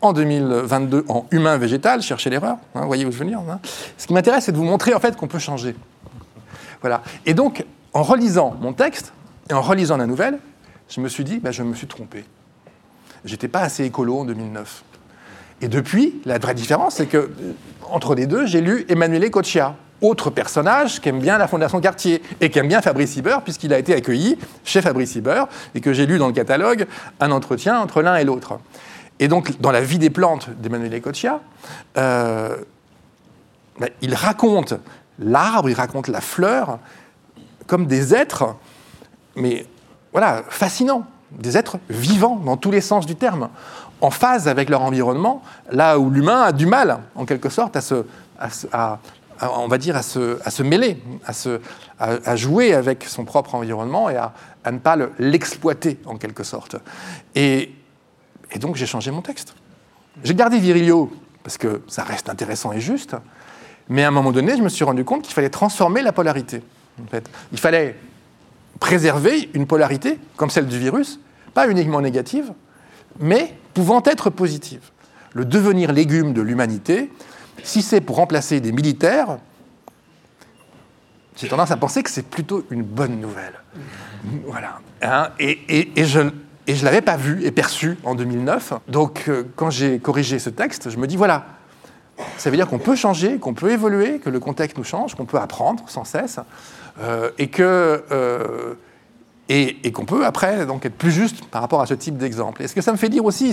[0.00, 3.40] en 2022 en humain végétal, cherchez l'erreur, hein, voyez où je veux venir.
[3.40, 3.60] Hein.
[3.98, 5.74] Ce qui m'intéresse, c'est de vous montrer en fait qu'on peut changer.
[6.80, 7.02] Voilà.
[7.26, 9.12] Et donc, en relisant mon texte
[9.50, 10.38] et en relisant la nouvelle,
[10.88, 12.24] je me suis dit, ben, je me suis trompé.
[13.24, 14.84] J'étais pas assez écolo en 2009.
[15.62, 17.54] Et depuis, la vraie différence, c'est que euh,
[17.90, 22.22] entre les deux, j'ai lu Emmanuel Ecoccia, autre personnage qui aime bien la Fondation Cartier
[22.40, 25.92] et qui aime bien Fabrice Hibert, puisqu'il a été accueilli chez Fabrice Hibert et que
[25.92, 26.86] j'ai lu dans le catalogue
[27.20, 28.58] un entretien entre l'un et l'autre.
[29.20, 31.40] Et donc, dans La vie des plantes d'Emmanuel Ecoccia,
[31.98, 32.56] euh,
[33.78, 34.74] ben, il raconte
[35.18, 36.78] l'arbre, il raconte la fleur
[37.66, 38.56] comme des êtres,
[39.37, 39.66] mais
[40.12, 43.50] voilà, fascinants, des êtres vivants dans tous les sens du terme,
[44.00, 47.83] en phase avec leur environnement, là où l'humain a du mal, en quelque sorte, à
[47.83, 48.04] se,
[49.42, 51.02] on va dire, à se, mêler,
[51.98, 54.33] à, jouer avec son propre environnement et à,
[54.72, 56.76] ne pas l'exploiter, en quelque sorte.
[57.35, 57.74] Et,
[58.52, 59.54] et donc j'ai changé mon texte.
[60.24, 63.16] J'ai gardé Virilio, parce que ça reste intéressant et juste,
[63.88, 66.62] mais à un moment donné, je me suis rendu compte qu'il fallait transformer la polarité.
[67.02, 67.28] En fait.
[67.52, 67.96] Il fallait
[68.78, 71.20] préserver une polarité, comme celle du virus,
[71.54, 72.52] pas uniquement négative,
[73.18, 74.90] mais pouvant être positive.
[75.32, 77.10] Le devenir légume de l'humanité,
[77.62, 79.38] si c'est pour remplacer des militaires,
[81.36, 83.54] j'ai tendance à penser que c'est plutôt une bonne nouvelle.
[84.46, 84.80] Voilà.
[85.02, 86.20] Hein, et, et, je,
[86.70, 88.74] et je ne l'avais pas vu et perçu en 2009.
[88.87, 91.46] Donc, euh, quand j'ai corrigé ce texte, je me dis voilà,
[92.38, 95.24] ça veut dire qu'on peut changer, qu'on peut évoluer, que le contexte nous change, qu'on
[95.24, 96.38] peut apprendre sans cesse,
[97.02, 98.04] euh, et que.
[98.12, 98.74] Euh,
[99.52, 102.62] et, qu'on peut après donc être plus juste par rapport à ce type d'exemple.
[102.62, 103.50] Et ce que ça me fait dire aussi,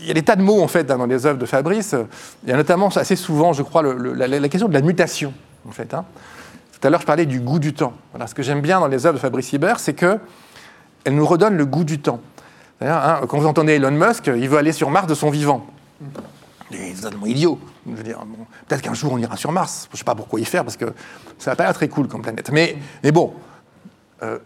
[0.00, 1.94] il y a des tas de mots en fait dans les œuvres de Fabrice.
[2.42, 5.32] Il y a notamment assez souvent, je crois, la, question de la mutation.
[5.68, 6.04] En fait, hein.
[6.72, 7.92] Tout à l'heure, je parlais du goût du temps.
[8.10, 10.18] Voilà, ce que j'aime bien dans les œuvres de Fabrice Hibert, c'est que
[11.04, 12.20] elle nous redonne le goût du temps.
[12.80, 15.66] Hein, quand vous entendez Elon Musk, il veut aller sur Mars de son vivant.
[16.70, 17.58] C'est totalement idiot.
[17.86, 19.86] peut-être qu'un jour on ira sur Mars.
[19.90, 20.86] Je ne sais pas pourquoi y faire, parce que
[21.38, 22.50] ça va pas être très cool comme planète.
[22.50, 23.32] Mais, mais bon,
[24.22, 24.38] euh,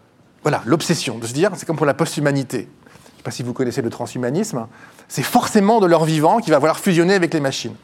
[0.43, 2.57] voilà, l'obsession de se dire, c'est comme pour la post-humanité.
[2.57, 4.67] Je ne sais pas si vous connaissez le transhumanisme.
[5.07, 7.75] C'est forcément de leur vivant qui va vouloir fusionner avec les machines.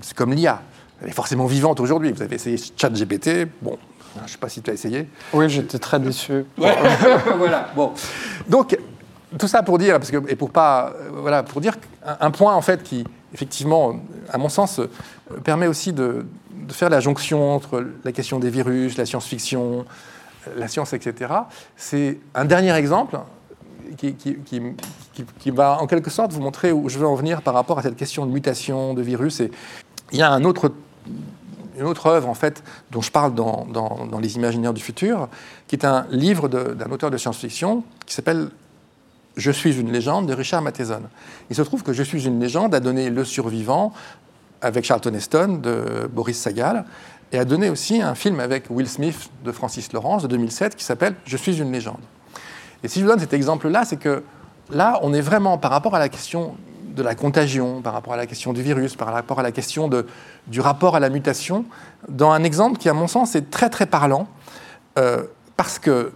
[0.00, 0.62] C'est comme l'IA.
[1.02, 2.12] Elle est forcément vivante aujourd'hui.
[2.12, 3.78] Vous avez essayé ChatGPT, bon,
[4.16, 5.08] je ne sais pas si tu as essayé.
[5.32, 6.44] Oui, j'étais très déçu.
[6.56, 7.70] voilà.
[7.74, 7.92] Bon.
[8.48, 8.76] Donc,
[9.38, 12.54] tout ça pour dire, parce que, et pour pas, euh, voilà, pour dire un, point
[12.54, 14.88] en fait qui, effectivement, à mon sens, euh,
[15.44, 16.26] permet aussi de,
[16.70, 19.84] faire la jonction entre la question des virus, la science-fiction,
[20.56, 21.32] la science, etc.
[21.76, 23.18] C'est un dernier exemple
[23.96, 27.78] qui, qui, va en quelque sorte vous montrer où je veux en venir par rapport
[27.80, 29.40] à cette question de mutation, de virus.
[29.40, 29.50] Et
[30.12, 30.72] il y a un autre
[31.80, 35.28] une autre œuvre en fait dont je parle dans, dans, Les Imaginaires du futur,
[35.66, 38.50] qui est un livre d'un auteur de science-fiction qui s'appelle
[39.36, 41.02] Je suis une légende de Richard Matheson.
[41.48, 43.92] Il se trouve que Je suis une légende a donné Le Survivant
[44.60, 46.84] avec Charlton Heston de Boris Sagal
[47.32, 50.84] et a donné aussi un film avec Will Smith de Francis Lawrence de 2007 qui
[50.84, 52.00] s'appelle Je suis une légende.
[52.82, 54.22] Et si je vous donne cet exemple-là, c'est que
[54.70, 56.54] là, on est vraiment par rapport à la question
[57.00, 59.88] de la contagion, par rapport à la question du virus, par rapport à la question
[59.88, 60.06] de,
[60.46, 61.64] du rapport à la mutation,
[62.08, 64.28] dans un exemple qui, à mon sens, est très très parlant,
[64.98, 65.24] euh,
[65.56, 66.12] parce que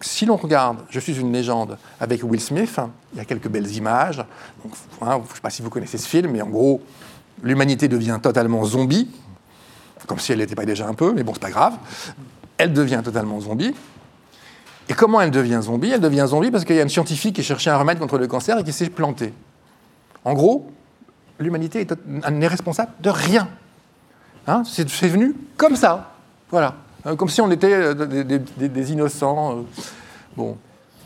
[0.00, 2.78] si l'on regarde Je suis une légende avec Will Smith,
[3.12, 4.24] il y a quelques belles images.
[5.00, 6.82] Hein, je ne sais pas si vous connaissez ce film, mais en gros,
[7.42, 9.08] l'humanité devient totalement zombie,
[10.06, 11.74] comme si elle n'était pas déjà un peu, mais bon, c'est pas grave.
[12.56, 13.74] Elle devient totalement zombie.
[14.88, 15.90] Et comment elle devient zombie?
[15.90, 18.26] Elle devient zombie parce qu'il y a une scientifique qui cherchait un remède contre le
[18.26, 19.34] cancer et qui s'est plantée.
[20.24, 20.70] En gros,
[21.38, 23.48] l'humanité n'est responsable de rien.
[24.46, 24.62] Hein?
[24.64, 26.12] C'est venu comme ça.
[26.50, 26.74] Voilà.
[27.06, 29.58] Euh, comme si on était euh, des, innocents.
[29.58, 29.62] Euh.
[30.36, 30.56] Bon,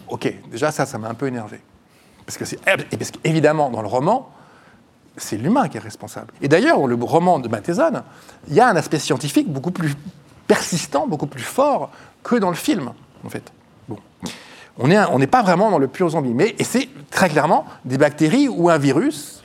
[0.09, 1.61] ok, déjà ça, ça m'a un peu énervé.
[2.25, 2.45] Parce que,
[3.23, 4.31] qu'évidemment, dans le roman,
[5.17, 6.33] c'est l'humain qui est responsable.
[6.41, 8.03] Et d'ailleurs, le roman de Matheson,
[8.49, 9.95] il y a un aspect scientifique beaucoup plus
[10.47, 11.91] persistant, beaucoup plus fort
[12.23, 12.93] que dans le film,
[13.25, 13.53] en fait.
[14.79, 16.33] On n'est pas vraiment dans le pur zombie.
[16.35, 19.43] Mais c'est très clairement des bactéries ou un virus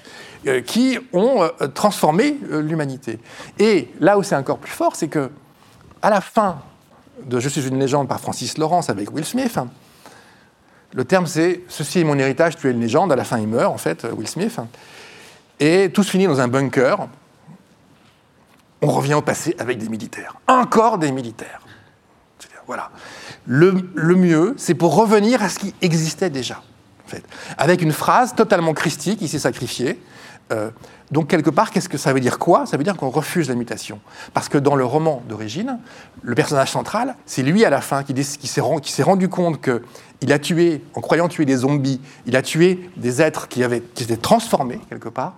[0.48, 3.20] euh, qui ont euh, transformé euh, l'humanité.
[3.60, 5.30] Et là où c'est encore plus fort, c'est que
[6.02, 6.60] à la fin
[7.26, 9.58] de Je suis une légende par Francis Lawrence avec Will Smith,
[10.94, 13.12] le terme c'est Ceci est mon héritage, tu es une légende.
[13.12, 14.60] À la fin, il meurt, en fait, Will Smith.
[15.60, 17.08] Et tout se finit dans un bunker.
[18.84, 20.36] on revient au passé avec des militaires.
[20.48, 21.62] Encore des militaires.
[22.68, 22.92] Voilà.
[23.46, 23.72] Le,
[24.16, 26.62] mieux, c'est pour revenir à ce qui existait déjà.
[27.06, 27.24] En fait.
[27.58, 30.00] Avec une phrase totalement christique, il s'est sacrifié.
[30.52, 30.70] Euh,
[31.12, 32.66] donc, quelque part, qu'est-ce que ça veut dire quoi?
[32.66, 34.00] Ça veut dire qu'on refuse la mutation.
[34.34, 35.80] Parce que dans le roman d'origine,
[36.22, 40.84] le personnage central, c'est lui à la fin qui, s'est rendu compte qu'il a tué,
[40.94, 44.80] en croyant tuer des zombies, il a tué des êtres qui, avaient, qui étaient transformés
[44.90, 45.36] quelque part.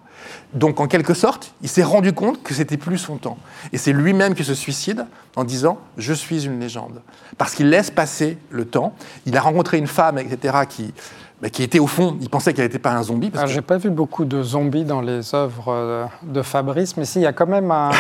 [0.54, 3.38] Donc, en quelque sorte, il s'est rendu compte que c'était plus son temps.
[3.72, 5.06] Et c'est lui-même qui se suicide
[5.36, 7.02] en disant Je suis une légende.
[7.38, 8.94] Parce qu'il laisse passer le temps.
[9.26, 10.94] Il a rencontré une femme, etc., qui,
[11.42, 13.32] bah, qui était au fond, il pensait qu'elle n'était pas un zombie.
[13.46, 17.20] Je n'ai pas vu beaucoup de zombies dans les œuvres euh, de Fabrice, mais si,
[17.20, 17.92] il y a quand même un,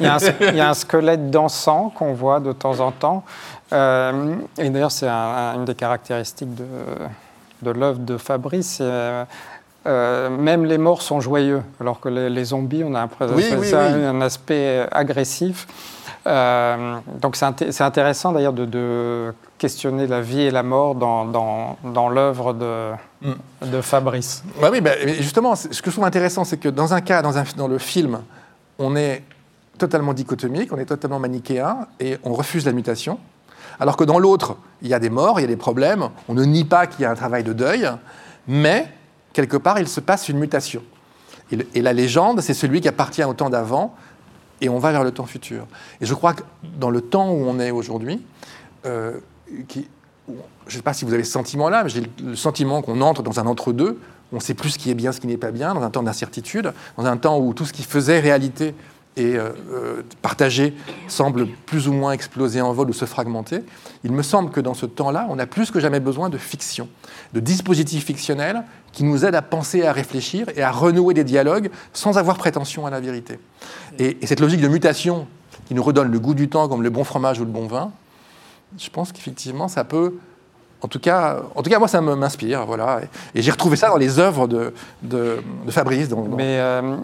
[0.00, 3.22] il y a un, squelette dansant qu'on voit de temps en temps.
[3.72, 6.66] Euh, et d'ailleurs, c'est une des caractéristiques de,
[7.62, 8.82] de l'œuvre de Fabrice.
[9.86, 15.66] Euh, même les morts sont joyeux, alors que les, zombies, on a un aspect agressif.
[16.26, 22.52] Euh, donc c'est intéressant d'ailleurs de, questionner la vie et la mort dans, dans, l'œuvre
[22.52, 22.90] de,
[23.22, 23.32] mm.
[23.72, 24.44] de, Fabrice.
[24.60, 27.38] Bah oui, bah, justement, ce que je trouve intéressant, c'est que dans un cas, dans,
[27.38, 28.20] un, dans le film,
[28.78, 29.22] on est
[29.78, 33.18] totalement dichotomique, on est totalement manichéen et on refuse la mutation.
[33.80, 36.34] Alors que dans l'autre, il y a des morts, il y a des problèmes, on
[36.34, 37.88] ne nie pas qu'il y a un travail de deuil,
[38.46, 38.92] mais
[39.32, 40.82] quelque part, il se passe une mutation.
[41.74, 43.94] Et, la légende, c'est celui qui appartient au temps d'avant,
[44.60, 45.66] et on va vers le temps futur.
[46.00, 46.42] Et je crois que
[46.78, 48.22] dans le temps où on est aujourd'hui,
[48.84, 53.00] euh, je ne sais pas si vous avez ce sentiment-là, mais j'ai le sentiment qu'on
[53.00, 53.98] entre dans un entre-deux,
[54.32, 55.90] on ne sait plus ce qui est bien, ce qui n'est pas bien, dans un
[55.90, 58.74] temps d'incertitude, dans un temps où tout ce qui faisait réalité
[59.18, 60.70] et euh, euh,
[61.08, 63.62] semble plus ou moins exploser en vol ou se fragmenter,
[64.04, 66.88] il me semble que dans ce temps-là, on a plus que jamais besoin de fiction,
[67.34, 71.70] de dispositifs fictionnels qui nous aident à penser, à réfléchir et à renouer des dialogues
[71.92, 73.38] sans avoir prétention à la vérité.
[73.98, 75.26] Et cette logique de mutation
[75.66, 77.92] qui nous redonne le goût du temps comme le bon fromage ou le bon vin,
[78.78, 80.14] je pense qu'effectivement, ça peut
[80.80, 82.64] en tout, cas, en tout cas, moi, ça m'inspire.
[82.64, 83.00] Voilà.
[83.34, 86.08] Et, j'ai retrouvé ça dans les œuvres de, de, Fabrice.
[86.36, 86.96] Mais euh,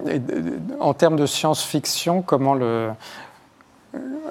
[0.78, 2.90] en termes de science-fiction, comment le,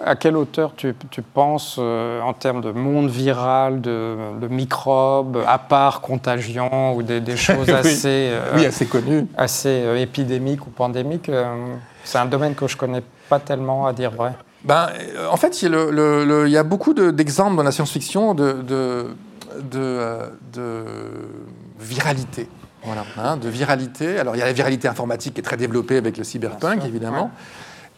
[0.06, 5.58] à quel auteur tu, tu penses euh, en termes de monde viral, de, microbes, à
[5.58, 11.29] part contagion ou des, choses assez, euh, oui, assez connues, assez épidémiques ou pandémiques
[12.06, 14.34] C'est un domaine que je connais pas tellement, à dire vrai.
[14.63, 14.88] Ben,
[15.29, 19.08] en fait, il y, a beaucoup d'exemples dans la science-fiction de de,
[19.61, 20.31] de
[21.79, 22.47] viralité.
[22.83, 24.19] Voilà, hein, de viralité.
[24.19, 27.31] Alors, il y a la viralité informatique qui est très développée avec le cyberpunk, évidemment.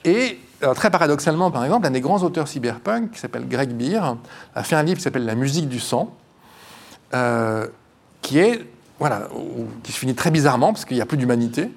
[0.03, 0.39] Et
[0.75, 4.15] très paradoxalement, par exemple, un des grands auteurs cyberpunk, qui s'appelle Greg Beer,
[4.53, 6.13] a fait un livre qui s'appelle La musique du sang,
[7.13, 7.67] euh,
[8.21, 8.65] qui est,
[8.99, 9.27] voilà,
[9.83, 11.71] qui se finit très bizarrement parce qu'il n'y a plus d'humanité,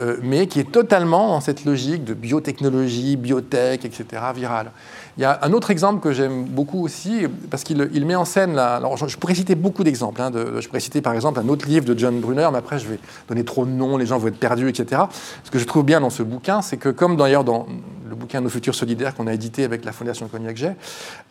[0.00, 4.70] euh, mais qui est totalement dans cette logique de biotechnologie, biotech, etc., virale.
[5.18, 8.58] Il y a un autre exemple que j'aime beaucoup aussi, parce qu'il met en scène,
[8.58, 11.84] alors je, pourrais citer beaucoup d'exemples, hein, je pourrais citer par exemple un autre livre
[11.84, 14.38] de John Brunner, mais après je vais donner trop de noms, les gens vont être
[14.38, 15.02] perdus, etc.
[15.44, 17.66] Ce que je trouve bien dans ce bouquin, c'est que comme d'ailleurs dans
[18.08, 20.66] le bouquin Nos futurs solidaires qu'on a édité avec la Fondation Cognac J,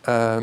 [0.08, 0.40] euh,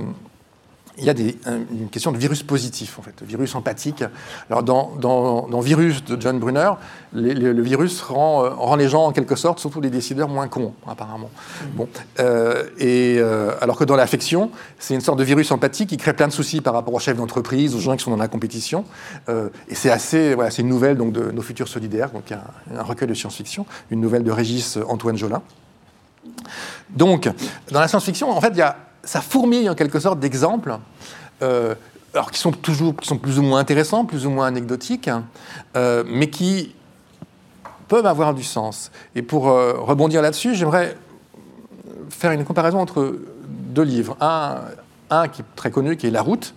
[0.99, 4.03] il y a une question de virus positif, en fait, virus empathique.
[4.49, 6.71] Alors, dans, dans, Virus de John Brunner,
[7.13, 10.73] le virus rend, euh, rend, les gens, en quelque sorte, surtout les décideurs, moins cons,
[10.87, 11.29] apparemment.
[11.73, 11.87] Bon,
[12.19, 16.13] euh, et, euh, alors que dans l'affection, c'est une sorte de virus empathique qui crée
[16.13, 18.85] plein de soucis par rapport aux chefs d'entreprise, aux gens qui sont dans la compétition.
[19.27, 22.41] et c'est assez, voilà, c'est une nouvelle donc, de Nos Futurs Solidaires, donc un,
[22.75, 25.41] un recueil de science-fiction, une nouvelle de Régis Antoine Jolin.
[26.89, 27.29] Donc,
[27.71, 30.77] dans la science-fiction, en fait, il y a ça fourmille en quelque sorte d'exemples,
[31.41, 31.75] euh,
[32.13, 35.09] alors qui sont toujours qui sont plus ou moins intéressants, plus ou moins anecdotiques,
[35.75, 36.75] euh, mais qui
[37.87, 38.91] peuvent avoir du sens.
[39.15, 40.97] Et pour euh, rebondir là-dessus, j'aimerais
[42.09, 44.17] faire une comparaison entre deux livres.
[44.19, 44.57] Un,
[45.09, 46.53] un qui est très connu, qui est La Route,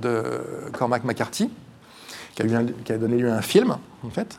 [0.00, 0.40] de
[0.72, 1.50] Cormac McCarthy,
[2.34, 4.38] qui a, qui a donné lieu à un film, en fait.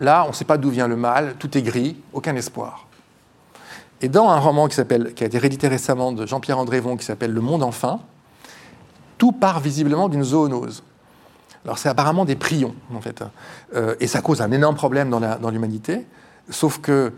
[0.00, 2.85] Là, on ne sait pas d'où vient le mal, tout est gris, aucun espoir.
[4.02, 7.40] Et dans un roman qui, a été réédité récemment de Jean-Pierre Andrévon, qui s'appelle Le
[7.40, 8.00] Monde enfin,
[9.18, 10.82] tout part visiblement d'une zoonose.
[11.64, 13.24] Alors c'est apparemment des prions, en fait.
[13.74, 16.06] Euh, et ça cause un énorme problème dans l'humanité,
[16.50, 17.12] sauf que,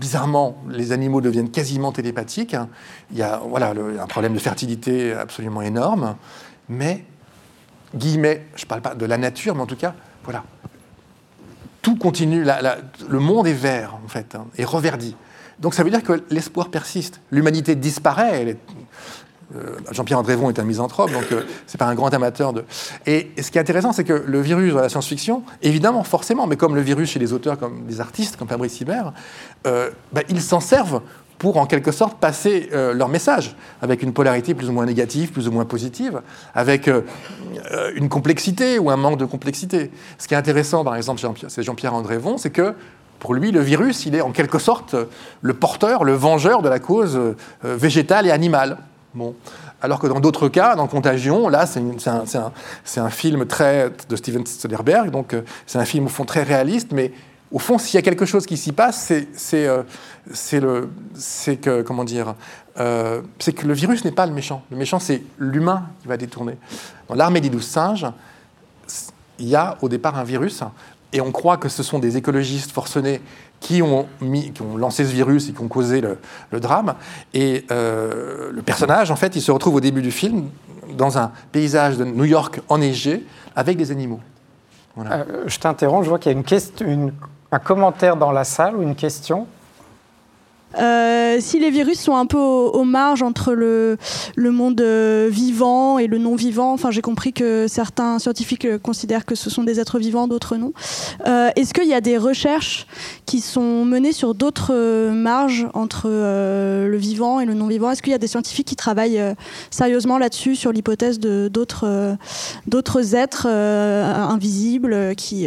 [0.00, 2.56] bizarrement, les animaux deviennent quasiment télépathiques.
[3.10, 6.16] Il y a voilà, un problème de fertilité absolument énorme,
[6.68, 7.04] mais,
[7.94, 10.44] guillemets, je ne parle pas de la nature, mais en tout cas, voilà,
[11.84, 12.44] tout continue,
[13.08, 15.14] le monde est vert, en fait, hein, et reverdit.
[15.60, 17.20] Donc ça veut dire que l'espoir persiste.
[17.30, 18.56] L'humanité disparaît,
[19.92, 21.26] Jean-Pierre Andrévon est un misanthrope, donc
[21.66, 22.64] c'est pas un grand amateur de.
[23.06, 26.56] Et, ce qui est intéressant, c'est que le virus dans la science-fiction, évidemment, forcément, mais
[26.56, 29.12] comme le virus chez les auteurs, comme des artistes, comme Fabrice Hibert,
[29.64, 31.02] bah, ils s'en servent
[31.38, 35.32] pour en quelque sorte passer euh, leur message, avec une polarité plus ou moins négative,
[35.32, 36.20] plus ou moins positive,
[36.54, 37.02] avec euh,
[37.72, 39.90] euh, une complexité ou un manque de complexité.
[40.18, 42.74] Ce qui est intéressant, par exemple, c'est Jean-Pierre Andrévon, c'est que
[43.18, 44.94] pour lui, le virus, il est en quelque sorte
[45.40, 47.18] le porteur, le vengeur de la cause
[47.62, 48.76] végétale et animale.
[49.14, 49.34] Bon.
[49.80, 52.52] Alors que dans d'autres cas, dans Contagion, là, c'est un,
[52.96, 55.34] un, film très de Steven Soderbergh, donc
[55.66, 57.12] c'est un film au fond très réaliste, mais
[57.54, 59.84] au fond, s'il y a quelque chose qui s'y passe, c'est euh,
[60.64, 60.86] euh,
[63.38, 64.64] c'est que le virus n'est pas le méchant.
[64.72, 66.56] Le méchant, c'est l'humain qui va détourner.
[67.08, 68.08] Dans l'armée des douze singes,
[69.38, 70.64] il y a au départ un virus,
[71.12, 73.20] et on croit que ce sont des écologistes forcenés
[73.60, 74.08] qui ont,
[74.76, 76.96] lancé ce virus et qui ont causé le, drame.
[77.34, 80.48] Et euh, le personnage, en fait, il se retrouve au début du film
[80.98, 83.24] dans un paysage de New York enneigé
[83.54, 84.20] avec des animaux.
[85.46, 87.12] je t'interromps, je vois qu'il y a une, question,
[87.54, 89.46] un commentaire dans la salle ou une question
[90.78, 93.96] euh, si les virus sont un peu aux, marges entre le,
[94.36, 98.78] le monde euh, vivant et le non vivant, enfin j'ai compris que certains scientifiques euh,
[98.78, 100.72] considèrent que ce sont des êtres vivants, d'autres non.
[101.24, 102.86] Est-ce qu'il y a des recherches
[103.26, 108.12] qui sont menées sur d'autres marges entre le vivant et le non vivant Est-ce qu'il
[108.12, 109.22] y a des scientifiques qui travaillent
[109.70, 112.16] sérieusement là-dessus sur l'hypothèse de d'autres
[112.66, 115.46] d'autres êtres invisibles qui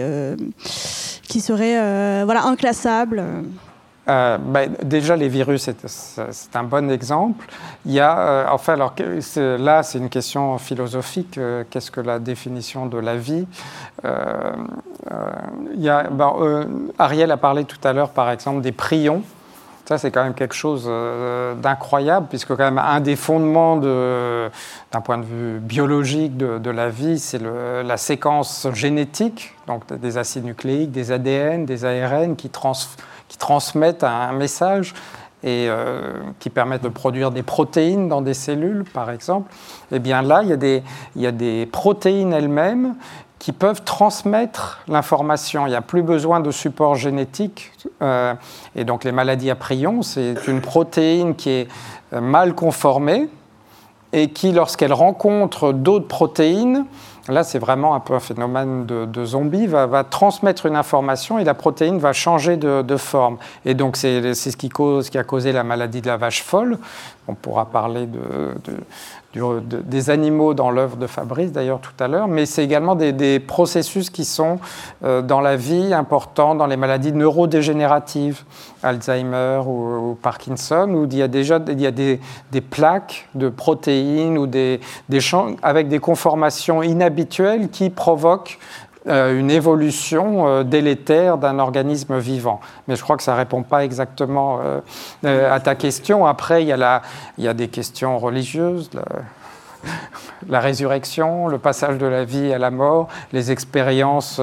[1.28, 3.24] qui seraient voilà inclassables
[4.10, 7.46] euh, ben, déjà, les virus, c'est un bon exemple.
[7.86, 8.94] Il y a, euh, enfin, alors
[9.36, 11.38] là, c'est une question philosophique.
[11.38, 13.46] Euh, qu'est-ce que la définition de la vie?
[14.04, 19.24] Il y a, ben, Ariel a parlé tout à l'heure, par exemple, des prions.
[19.86, 20.90] Ça, c'est quand même quelque chose
[21.62, 27.20] d'incroyable, puisque quand même un des fondements d'un point de vue biologique de, la vie,
[27.20, 33.38] c'est la séquence génétique, donc des acides nucléiques, des ADN, des ARN qui transforment qui
[33.38, 34.94] transmettent un message
[35.44, 39.52] et euh, qui permettent de produire des protéines dans des cellules, par exemple,
[39.92, 40.84] eh bien là, il y a des,
[41.16, 42.96] il y a des protéines elles-mêmes
[43.40, 45.68] qui peuvent transmettre l'information.
[45.68, 47.72] Il n'y a plus besoin de support génétique.
[48.02, 48.34] Euh,
[48.76, 51.68] et donc les maladies à prions, c'est une protéine qui est
[52.14, 53.30] euh, mal conformée
[54.14, 56.86] et qui, lorsqu'elle rencontre d'autres protéines,
[57.30, 61.54] Là, c'est vraiment un peu un phénomène de, zombie, va, transmettre une information et la
[61.54, 63.38] protéine va changer de, forme.
[63.66, 66.78] Et donc, c'est ce qui, cause, qui a causé la maladie de la vache folle.
[67.28, 68.20] On pourra parler de,
[69.62, 74.10] des animaux dans l'œuvre de Fabrice, d'ailleurs, tout à l'heure, mais c'est également des, processus
[74.10, 74.60] qui sont
[75.04, 78.44] euh, dans la vie importants, dans les maladies neurodégénératives,
[78.84, 82.20] Alzheimer ou, Parkinson, où il y a déjà il y a des,
[82.70, 84.80] plaques de protéines ou des,
[85.10, 88.60] des champs avec des conformations inhabituelles qui provoquent
[89.08, 92.60] une évolution euh, délétère d'un organisme vivant.
[92.88, 94.60] Mais je crois que ça ne répond pas exactement
[95.26, 96.26] euh, à ta question.
[96.26, 97.02] Après, il y, a
[97.38, 98.90] y a des questions religieuses.
[100.50, 104.42] La, résurrection, le passage de la vie à la mort, les expériences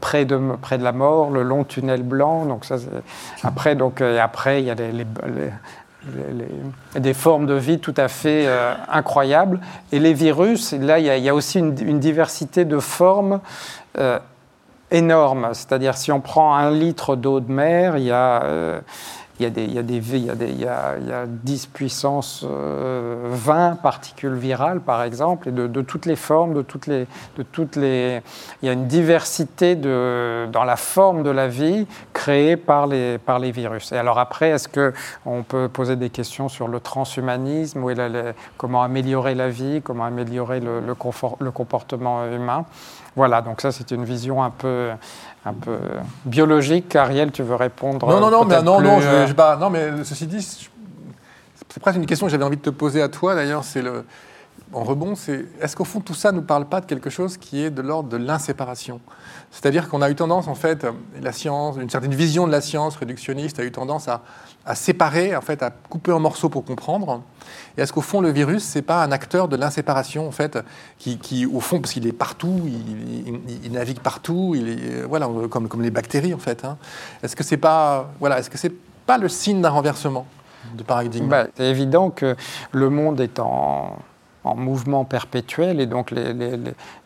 [0.00, 2.46] près, de, près de la mort, le long tunnel blanc.
[2.46, 2.76] Donc ça,
[3.42, 5.06] après, donc, après, il y a les,
[6.96, 9.60] des formes de vie tout à fait euh, incroyables.
[9.92, 13.40] Et les virus, là, il y, a, aussi une, diversité de formes
[13.98, 14.18] euh,
[14.90, 15.48] énorme.
[15.52, 18.42] C'est-à-dire, si on prend un litre d'eau de mer, il y a.
[19.40, 20.96] Il y, a des, il, y a des, il, y a des, il, y a,
[21.00, 26.06] il y a 10 puissance 20 euh, particules virales, par exemple, et de, de, toutes
[26.06, 28.22] les formes, de toutes les, de toutes les...
[28.62, 33.18] Il y a une diversité de, dans la forme de la vie créée par les,
[33.18, 33.90] par les virus.
[33.90, 37.90] Et alors après, est-ce qu'on peut poser des questions sur le transhumanisme, ou
[38.56, 42.66] comment améliorer la vie, comment améliorer le, le, confort, le comportement humain?
[43.16, 44.90] Voilà, donc ça c'est une vision un peu,
[45.44, 45.78] un peu
[46.24, 46.96] biologique.
[46.96, 50.04] Ariel, tu veux répondre Non, non, non, mais, non, non, je, euh, pas, non, mais
[50.04, 53.64] ceci dit, c'est presque une question que j'avais envie de te poser à toi d'ailleurs,
[53.64, 54.04] c'est le,
[54.72, 57.36] en rebond, c'est est-ce qu'au fond tout ça ne nous parle pas de quelque chose
[57.36, 59.00] qui est de l'ordre de l'inséparation?
[59.50, 60.86] C'est-à-dire qu'on a eu tendance, en fait,
[61.20, 64.22] la science, une certaine vision de la science réductionniste a eu tendance à,
[64.66, 67.22] à séparer, en fait, à couper en morceaux pour comprendre.
[67.76, 70.58] Et est-ce qu'au fond, le virus, c'est pas un acteur de l'inséparation, en fait,
[70.98, 75.68] qui, qui, au fond, parce qu'il est partout, il, navigue partout, il est, voilà, comme,
[75.68, 76.64] comme les bactéries, en fait.
[76.64, 76.78] Hein.
[77.22, 78.74] Est-ce que c'est pas, voilà, est-ce que
[79.06, 80.26] pas le signe d'un renversement
[80.74, 81.28] de paradigme?
[81.28, 82.36] Bah, C'est évident que
[82.72, 83.98] le monde est en
[84.44, 86.32] en mouvement perpétuel et donc les,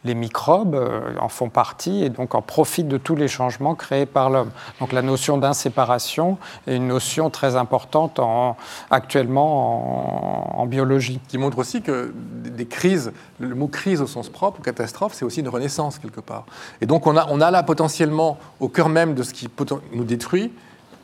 [0.04, 0.76] les, microbes
[1.20, 4.50] en font partie et donc en profitent de tous les changements créés par l'homme.
[4.80, 8.56] Donc la notion d'inséparation est une notion très importante en,
[8.90, 11.20] actuellement en, biologie.
[11.28, 15.40] Qui montre aussi que des crises, le mot crise au sens propre, catastrophe, c'est aussi
[15.40, 16.44] une renaissance quelque part.
[16.80, 19.48] Et donc on a, on a là potentiellement au cœur même de ce qui
[19.92, 20.52] nous détruit,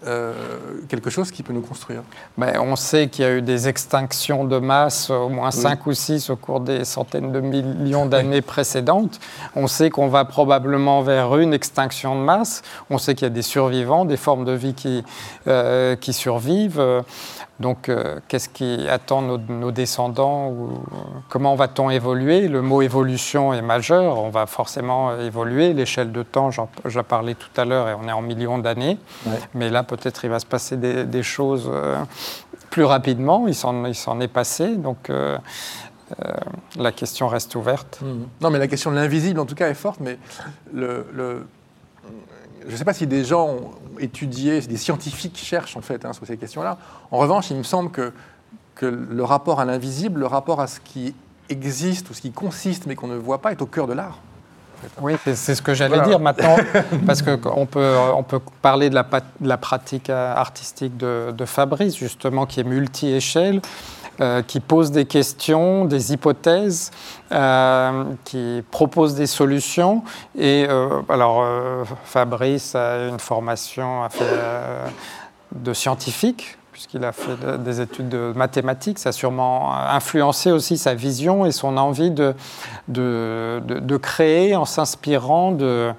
[0.07, 0.33] euh,
[0.89, 2.03] quelque chose qui peut nous construire.
[2.37, 5.93] Mais on sait qu'il y a eu des extinctions de masse, au moins 5 ou
[5.93, 9.19] 6 au cours des centaines de millions d'années précédentes.
[9.57, 12.63] On sait qu'on va probablement vers une extinction de masse.
[12.91, 15.05] On sait qu'il y a des survivants, des formes de vie qui,
[15.47, 16.83] euh, qui survivent.
[17.61, 20.83] Donc, euh, qu'est-ce qui attend nos, descendants ou,
[21.29, 22.49] Comment va-t-on évoluer?
[22.49, 24.19] Le mot évolution est majeur.
[24.19, 25.73] On va forcément évoluer.
[25.73, 26.69] L'échelle de temps, j'en
[27.07, 28.99] parlais tout à l'heure, et on est en millions d'années.
[29.55, 32.03] Mais là, peut-être, il va se passer des, choses euh,
[32.71, 33.47] plus rapidement.
[33.47, 34.75] Il s'en est passé.
[34.77, 35.39] Donc, euh,
[36.77, 38.01] la question reste ouverte.
[38.03, 38.07] Mmh.
[38.41, 40.01] Non, mais la question de l'invisible, en tout cas, est forte.
[40.01, 40.19] Mais
[40.73, 41.47] le
[42.67, 46.13] je ne sais pas si des gens ont étudié, des scientifiques cherchent en fait hein,
[46.13, 46.79] sur ces questions-là.
[47.11, 48.13] En revanche, il me semble que,
[48.75, 51.15] que le rapport à l'invisible, le rapport à ce qui
[51.49, 54.19] existe ou ce qui consiste mais qu'on ne voit pas, est au cœur de l'art.
[55.01, 56.57] Oui, c'est ce que j'allais dire maintenant,
[57.07, 61.97] parce qu'on peut, on peut parler de la, de la pratique artistique de, de, Fabrice,
[61.97, 63.63] justement, qui est multi-échelle.
[64.21, 66.93] Euh, qui pose des questions, des hypothèses,
[67.33, 70.05] euh, qui propose des solutions.
[70.39, 71.45] Et euh, alors,
[72.05, 74.03] Fabrice a une formation
[75.51, 79.01] de scientifique, puisqu'il a fait des études de mathématiques.
[79.01, 82.35] Ça a sûrement influencé aussi sa vision et son envie de,
[82.87, 85.93] de, de créer en s'inspirant de,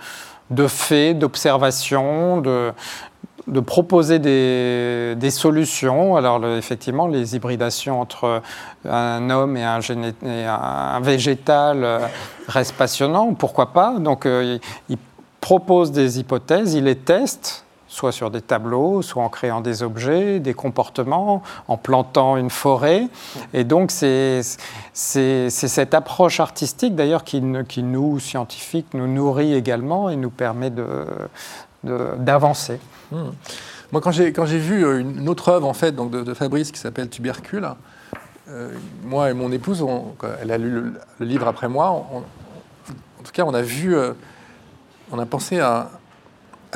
[0.51, 2.71] de faits, d'observations, de,
[3.47, 6.15] de proposer des, solutions.
[6.15, 8.41] Alors effectivement, les hybridations entre
[8.87, 11.99] un homme et un, végétal euh,
[12.47, 13.97] restent passionnants, pourquoi pas.
[13.99, 14.57] Donc euh,
[14.89, 14.97] il,
[15.41, 20.39] propose des hypothèses, il les teste, soit sur des tableaux, soit en créant des objets,
[20.39, 23.07] des comportements, en plantant une forêt.
[23.53, 24.41] Et donc c'est
[24.93, 30.71] cette approche artistique d'ailleurs qui, nous, scientifiques, nous nourrit également et nous permet
[31.85, 32.79] d'avancer.
[33.11, 33.29] Hmm.
[33.91, 37.09] Moi, quand j'ai vu euh, une autre œuvre en fait, donc de, Fabrice qui s'appelle
[37.09, 37.67] Tubercule,
[38.49, 38.71] euh,
[39.03, 39.85] moi et mon épouse,
[40.41, 41.89] elle a lu le, livre après moi.
[41.89, 42.23] en
[43.23, 44.13] tout cas, on a vu, euh,
[45.11, 45.91] on a pensé à,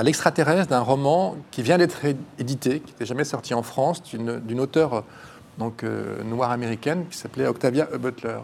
[0.01, 2.05] l'extraterrestre d'un roman qui vient d'être
[2.37, 5.03] édité, qui n'était jamais sorti en France, d'une auteure
[5.57, 5.83] donc
[6.23, 8.37] noire américaine qui s'appelait Octavia Butler.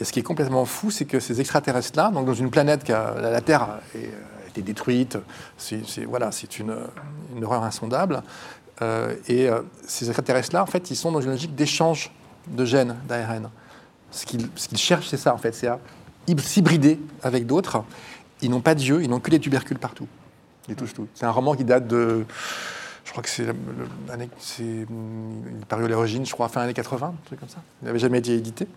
[0.00, 2.92] Et ce qui est complètement fou, c'est que ces extraterrestres-là, donc dans une planète qui
[2.92, 3.78] a la Terre
[4.48, 5.18] été détruite.
[5.56, 6.76] C'est voilà, une,
[7.36, 8.22] une, horreur insondable.
[8.82, 12.10] Euh, et euh, ces extraterrestres-là, en fait, ils sont dans une logique d'échange
[12.46, 13.50] de gènes d'ARN.
[14.10, 15.78] Ce qu'ils cherchent, c'est ça, en fait, c'est à
[16.38, 17.84] s'hybrider avec d'autres.
[18.40, 20.06] Ils n'ont pas de yeux, ils n'ont que des tubercules partout.
[20.68, 21.08] Ils touchent tout.
[21.14, 22.24] C'est un roman qui date de.
[23.04, 23.46] Je crois que c'est.
[24.58, 24.86] Il
[25.66, 27.62] paru à l'origine, je crois, fin années 80, un truc comme ça.
[27.82, 28.68] Il n'avait jamais été édité.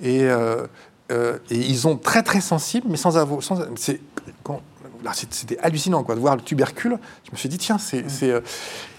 [0.00, 0.66] Et, euh,
[1.10, 3.42] et, ils sont très, très sensibles, mais sans avoir.
[3.42, 3.60] Sans,
[5.12, 6.98] c'était hallucinant quoi, de voir le tubercule.
[7.24, 8.04] Je me suis dit, tiens, c'est.
[8.22, 8.40] Euh,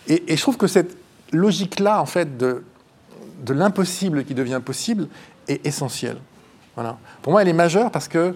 [0.07, 0.97] et, je trouve que cette
[1.31, 2.63] logique-là, en fait, de,
[3.45, 5.07] de l'impossible qui devient possible,
[5.47, 6.17] est essentielle.
[6.75, 6.97] Voilà.
[7.21, 8.35] Pour moi, elle est majeure parce que.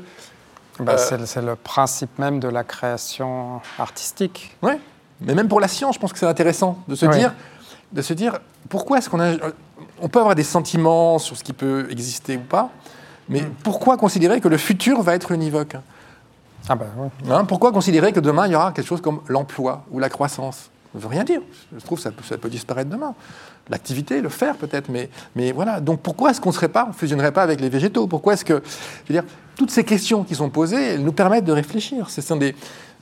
[0.80, 4.56] Bah, euh, c'est le principe même de la création artistique.
[4.64, 4.74] Oui,
[5.22, 7.34] mais même pour la science, je pense que c'est intéressant de se dire,
[7.92, 8.40] de se dire,
[8.70, 9.36] pourquoi est-ce qu'on a,
[10.02, 12.72] on peut avoir des sentiments sur ce qui peut exister ou pas,
[13.30, 13.54] mais mm.
[13.64, 15.76] pourquoi considérer que le futur va être univoque?
[16.70, 16.78] Ah
[17.30, 20.70] hein, pourquoi considérer que demain, il y aura quelque chose comme l'emploi ou la croissance?
[20.94, 21.42] Ça ne veut rien dire.
[21.76, 23.16] Je trouve que ça peut, disparaître demain.
[23.70, 25.80] L'activité, le faire peut-être, mais, voilà.
[25.80, 28.08] Donc pourquoi est-ce qu'on ne serait on fusionnerait pas avec les végétaux?
[28.08, 28.62] Pourquoi est-ce que,
[29.08, 32.10] je veux dire, toutes ces questions qui sont posées, elles nous permettent de réfléchir.
[32.10, 32.56] Ce sont des,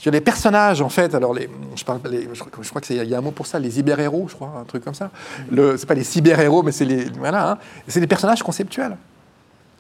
[0.05, 3.31] des personnages, en fait, alors les, je, parle, je, crois qu'il y a un mot
[3.31, 5.11] pour ça, les cyber-héros, je crois, un truc comme ça.
[5.49, 7.05] Ce n'est pas les cyber-héros, mais c'est les.
[7.17, 7.57] Voilà, hein.
[7.87, 8.97] c'est des personnages conceptuels.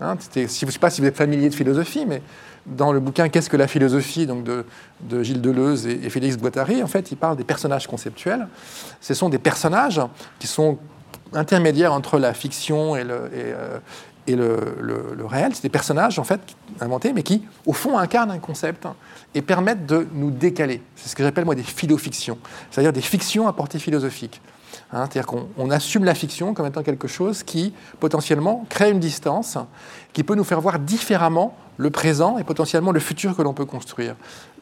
[0.01, 2.21] Hein, je ne sais pas si vous êtes familier de philosophie, mais
[2.65, 6.87] dans le bouquin Qu'est-ce que la philosophie donc de, Gilles Deleuze et, Félix Guattari, en
[6.87, 8.47] fait, il parle des personnages conceptuels.
[8.99, 10.01] Ce sont des personnages
[10.39, 10.77] qui sont
[11.33, 15.53] intermédiaires entre la fiction et le, et, euh, le, réel.
[15.53, 16.41] C'est des personnages, en fait,
[16.79, 18.87] inventés, mais qui, au fond, incarnent un concept
[19.33, 20.81] et permettent de nous décaler.
[20.95, 22.37] C'est ce que j'appelle, moi, des philofictions,
[22.69, 24.41] c'est-à-dire des fictions à portée philosophique.
[24.93, 29.57] Hein, c'est-à-dire qu'on assume la fiction comme étant quelque chose qui, potentiellement, crée une distance,
[30.13, 33.65] qui peut nous faire voir différemment le présent et potentiellement le futur que l'on peut
[33.65, 34.15] construire.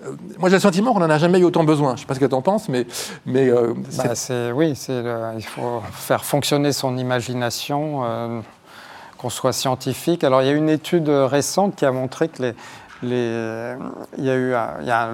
[0.06, 1.90] Euh, moi, j'ai le sentiment qu'on n'en a jamais eu autant besoin.
[1.90, 2.86] Je ne sais pas ce que tu en penses, mais...
[3.26, 4.14] mais euh, bah,
[4.54, 8.02] oui, il faut faire fonctionner son imagination.
[8.04, 8.42] Euh,
[9.18, 10.24] qu'on soit scientifique.
[10.24, 12.54] Alors il y a une étude récente qui a montré que les,
[13.04, 13.76] les,
[14.18, 14.54] il y a eu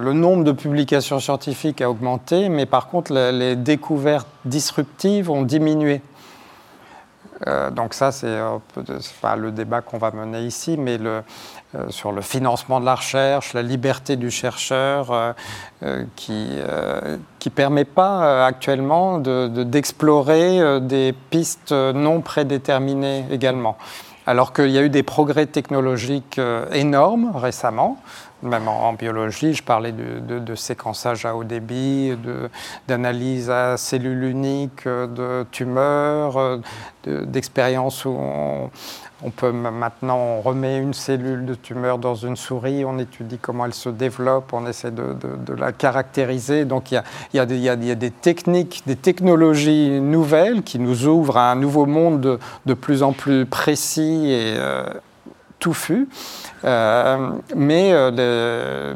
[0.02, 6.00] le nombre de publications scientifiques a augmenté, mais par contre les, découvertes disruptives ont diminué.
[7.46, 8.56] Euh, donc ça, c'est euh,
[9.20, 10.98] pas le débat qu'on va mener ici, mais
[11.76, 15.32] euh, sur le financement de la recherche, la liberté du chercheur, euh,
[15.82, 23.76] euh, qui ne permet pas actuellement d'explorer de, des pistes non prédéterminées également.
[24.26, 26.40] Alors qu'il y a eu des progrès technologiques
[26.72, 27.98] énormes récemment,
[28.42, 32.12] même en, biologie, je parlais de, séquençage à haut débit,
[32.88, 36.60] d'analyse à cellules uniques, de tumeurs,
[37.06, 38.70] d'expériences où on,
[39.22, 43.64] on peut maintenant, on remet une cellule de tumeur dans une souris, on étudie comment
[43.64, 45.16] elle se développe, on essaie de,
[45.56, 46.66] la caractériser.
[46.66, 47.02] Donc il
[47.32, 52.74] y, a, des techniques, des technologies nouvelles qui nous ouvrent à un nouveau monde de,
[52.74, 54.84] plus en plus précis et euh,
[55.60, 56.08] touffu.
[56.64, 58.94] Euh, mais euh,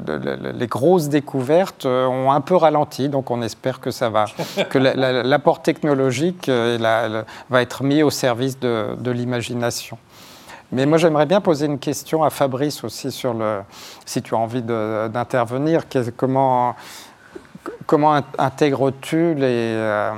[0.52, 4.26] les, grosses découvertes ont un peu ralenti, donc on espère que ça va,
[4.68, 9.96] que l'apport technologique va être mis au service de l'imagination.
[10.72, 13.62] Mais moi, j'aimerais bien poser une question à Fabrice aussi sur le.
[14.06, 15.82] Si tu as envie d'intervenir,
[16.16, 16.76] comment,
[17.86, 20.12] comment intègres-tu les.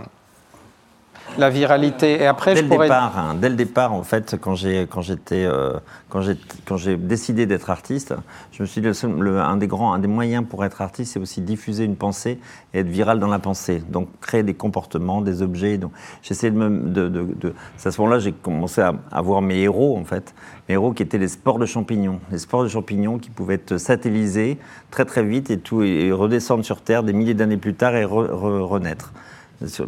[1.39, 2.20] La viralité.
[2.20, 5.01] Et après, dès je le départ, hein, dès le départ, en fait, quand j'ai quand
[5.01, 5.73] j'étais euh,
[6.11, 8.14] quand j'ai quand j'ai décidé d'être artiste,
[8.53, 11.20] je me suis dit le, un des grands, un des moyens pour être artiste, c'est
[11.20, 12.39] aussi diffuser une pensée
[12.75, 13.83] et être viral dans la pensée.
[13.89, 15.79] Donc créer des comportements, des objets.
[15.79, 15.93] Donc
[16.23, 19.61] j'essayais de me de, de, de à ce moment-là, j'ai commencé à, à, voir mes
[19.61, 20.35] héros en fait,
[20.68, 23.79] mes héros qui étaient les sports de champignons, les sports de champignons qui pouvaient être
[23.79, 24.59] satellisés
[24.91, 28.05] très très vite et tout et redescendre sur Terre des milliers d'années plus tard et
[28.05, 29.12] renaître.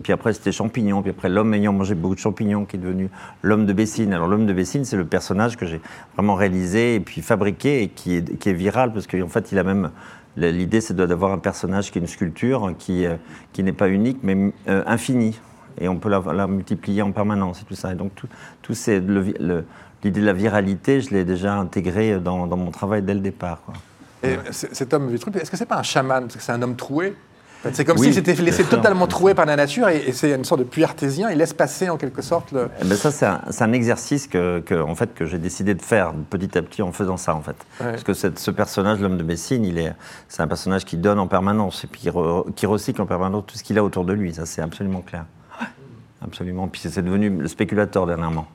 [0.02, 1.02] Puis après, c'était champignons.
[1.02, 3.10] Puis après, l'homme ayant mangé beaucoup de champignons, qui est devenu
[3.42, 4.12] l'homme de Bessine.
[4.12, 5.80] Alors, l'homme de Bessine, c'est le personnage que j'ai
[6.14, 9.58] vraiment réalisé et puis fabriqué et qui est, qui est viral parce qu'en fait, il
[9.58, 9.90] a même.
[10.36, 13.14] L'idée, c'est d'avoir un personnage qui est une sculpture, qui, euh,
[13.52, 15.38] qui n'est pas unique, mais euh, infinie.
[15.80, 17.92] Et on peut la, multiplier en permanence et tout ça.
[17.92, 18.12] Et donc,
[18.62, 23.14] tout, c'est l'idée de la viralité, je l'ai déjà intégré dans, dans, mon travail dès
[23.14, 23.62] le départ.
[24.24, 26.24] Et cet homme Vitruve, est-ce que c'est pas un chaman?
[26.24, 27.14] Parce que c'est un homme troué
[27.72, 30.64] c'est comme s'il s'était laissé totalement troué par la nature et, c'est une sorte de
[30.64, 31.30] puits artésien.
[31.30, 32.68] Il laisse passer en quelque sorte le.
[32.80, 36.56] Eh ben ça, c'est un, exercice que, en fait, que j'ai décidé de faire petit
[36.56, 37.56] à petit en faisant ça, en fait.
[37.78, 39.92] Parce que ce personnage, l'homme de Messine, il est,
[40.28, 42.08] c'est un personnage qui donne en permanence et puis
[42.56, 44.34] qui recycle en permanence tout ce qu'il a autour de lui.
[44.34, 45.24] Ça, c'est absolument clair.
[46.22, 46.68] Absolument.
[46.68, 48.46] Puis c'est devenu le spéculateur dernièrement.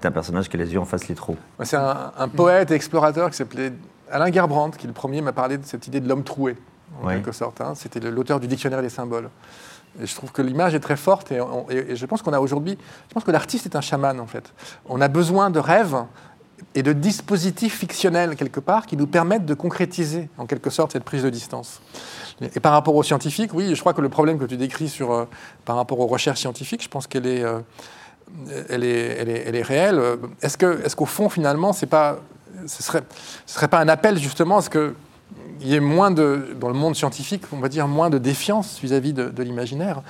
[0.00, 1.36] C'est un personnage qui a les yeux en face les trous.
[1.62, 3.72] C'est un, un, poète et explorateur qui s'appelait
[4.10, 6.56] Alain Gerbrandt, qui le premier m'a parlé de cette idée de l'homme troué
[7.02, 7.60] en quelque sorte.
[7.60, 7.74] Hein.
[7.74, 9.28] C'était l'auteur du dictionnaire des symboles.
[10.00, 11.40] Et je trouve que l'image est très forte et,
[11.96, 12.76] je pense qu'on a aujourd'hui,
[13.08, 14.52] je pense que l'artiste est un chaman en fait.
[14.86, 15.96] On a besoin de rêves
[16.74, 21.04] et de dispositifs fictionnels quelque part qui nous permettent de concrétiser en quelque sorte cette
[21.04, 21.80] prise de distance.
[22.54, 25.12] Et par rapport aux scientifiques, oui, je crois que le problème que tu décris sur,
[25.12, 25.24] euh,
[25.64, 27.60] par rapport aux recherches scientifiques, je pense qu'elle est, euh,
[28.68, 30.02] elle est, elle est, elle est, réelle.
[30.42, 32.18] Est-ce qu'au est fond, finalement, c'est pas,
[32.54, 33.02] ce ne serait,
[33.46, 34.94] ce serait pas un appel justement à ce que
[35.60, 38.78] il y ait moins de, dans le monde scientifique, on va dire, moins de défiance
[38.80, 40.02] vis-à-vis de, l'imaginaire.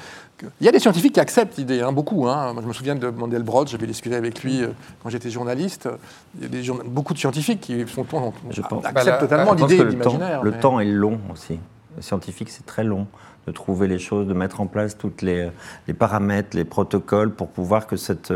[0.60, 2.28] Il y a des scientifiques qui acceptent l'idée, hein, beaucoup.
[2.28, 2.52] Hein.
[2.52, 4.68] Moi, je me souviens de Mandelbrot, j'avais discuté avec lui euh,
[5.02, 5.88] quand j'étais journaliste.
[6.36, 8.04] Il y a des, beaucoup de scientifiques qui sont,
[8.50, 10.42] je acceptent bah, totalement l'idée de l'imaginaire.
[10.42, 11.58] Le, temps, est long aussi.
[11.96, 13.06] Le scientifique, c'est très long
[13.46, 15.50] de trouver les choses, de mettre en place tous les,
[15.86, 18.32] les, paramètres, les protocoles pour pouvoir que, cette,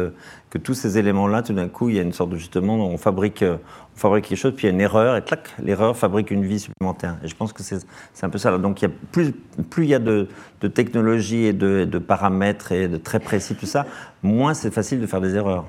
[0.50, 2.96] que tous ces éléments-là, tout d'un coup, il y a une sorte de justement, on
[2.96, 6.30] fabrique, on fabrique quelque chose, puis il y a une erreur, et clac, l'erreur fabrique
[6.30, 7.16] une vie supplémentaire.
[7.24, 7.84] Et je pense que c'est
[8.22, 8.56] un peu ça.
[8.58, 9.32] Donc il y a plus,
[9.68, 10.28] plus il y a de,
[10.60, 13.86] de technologie et de, de, paramètres et de très précis, tout ça,
[14.22, 15.66] moins c'est facile de faire des erreurs.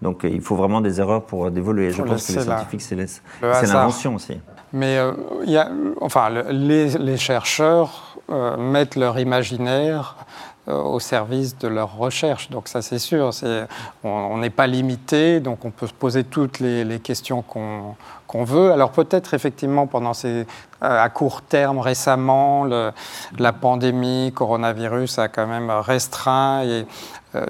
[0.00, 1.90] Donc il faut vraiment des erreurs pour évoluer.
[1.90, 2.96] Je pense que les scientifiques, c'est
[3.40, 4.38] l'invention aussi.
[4.72, 5.12] Mais euh,
[6.00, 10.16] enfin, les, chercheurs euh, mettent leur imaginaire
[10.68, 12.50] euh, au service de leur recherche.
[12.50, 13.30] Donc ça c'est sûr,
[14.02, 18.72] on n'est pas limité, donc on peut se poser toutes les, questions qu'on veut.
[18.72, 20.46] Alors peut-être effectivement pendant ces,
[20.80, 26.86] à court terme récemment, la pandémie, coronavirus a quand même restreint et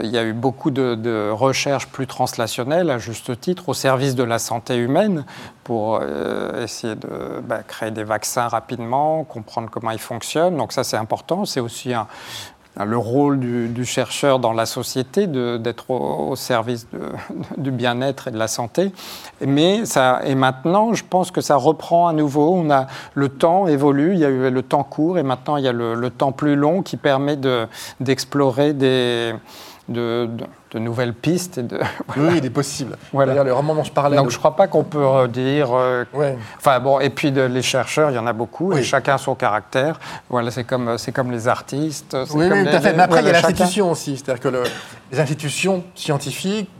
[0.02, 4.22] il y a eu beaucoup de, recherches plus translationnelles, à juste titre, au service de
[4.22, 5.24] la santé humaine,
[5.64, 10.56] pour euh, essayer de bah, créer des vaccins rapidement, comprendre comment ils fonctionnent.
[10.56, 11.44] Donc ça, c'est important.
[11.44, 11.92] C'est aussi
[12.84, 16.86] le rôle du, chercheur dans la société d'être au, service
[17.56, 18.92] du bien-être et de la santé.
[19.40, 22.54] Mais ça, et maintenant, je pense que ça reprend à nouveau.
[22.54, 25.64] On a, le temps évolue, il y a eu le temps court et maintenant il
[25.64, 27.38] y a le temps plus long qui permet
[28.00, 29.34] d'explorer des
[29.88, 30.28] de,
[30.72, 31.58] de, nouvelles pistes.
[31.58, 31.78] Et de,
[32.16, 32.96] Oui, il est possible.
[33.12, 33.32] Voilà.
[33.32, 34.16] D'ailleurs, le roman dont je parlais.
[34.16, 35.68] Donc de- je ne crois pas qu'on peut redire.
[35.72, 36.36] euh, Ouais.
[36.58, 38.80] Enfin bon, et puis de- les chercheurs, il y en a beaucoup, Oui.
[38.80, 39.98] et chacun son caractère.
[40.28, 42.16] Voilà, c'est comme, c'est comme les artistes.
[42.34, 42.92] Oui, comme oui, les- tout à fait.
[42.94, 44.16] Mais après, il y a voilà, l'institution aussi.
[44.16, 44.64] C'est-à-dire que le-
[45.12, 46.70] les institutions scientifiques,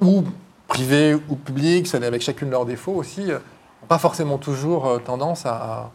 [0.00, 0.24] ou
[0.68, 3.40] privées ou publiques, ça, avec chacune leurs défauts aussi, n'ont
[3.88, 5.90] pas forcément toujours euh, tendance à, à-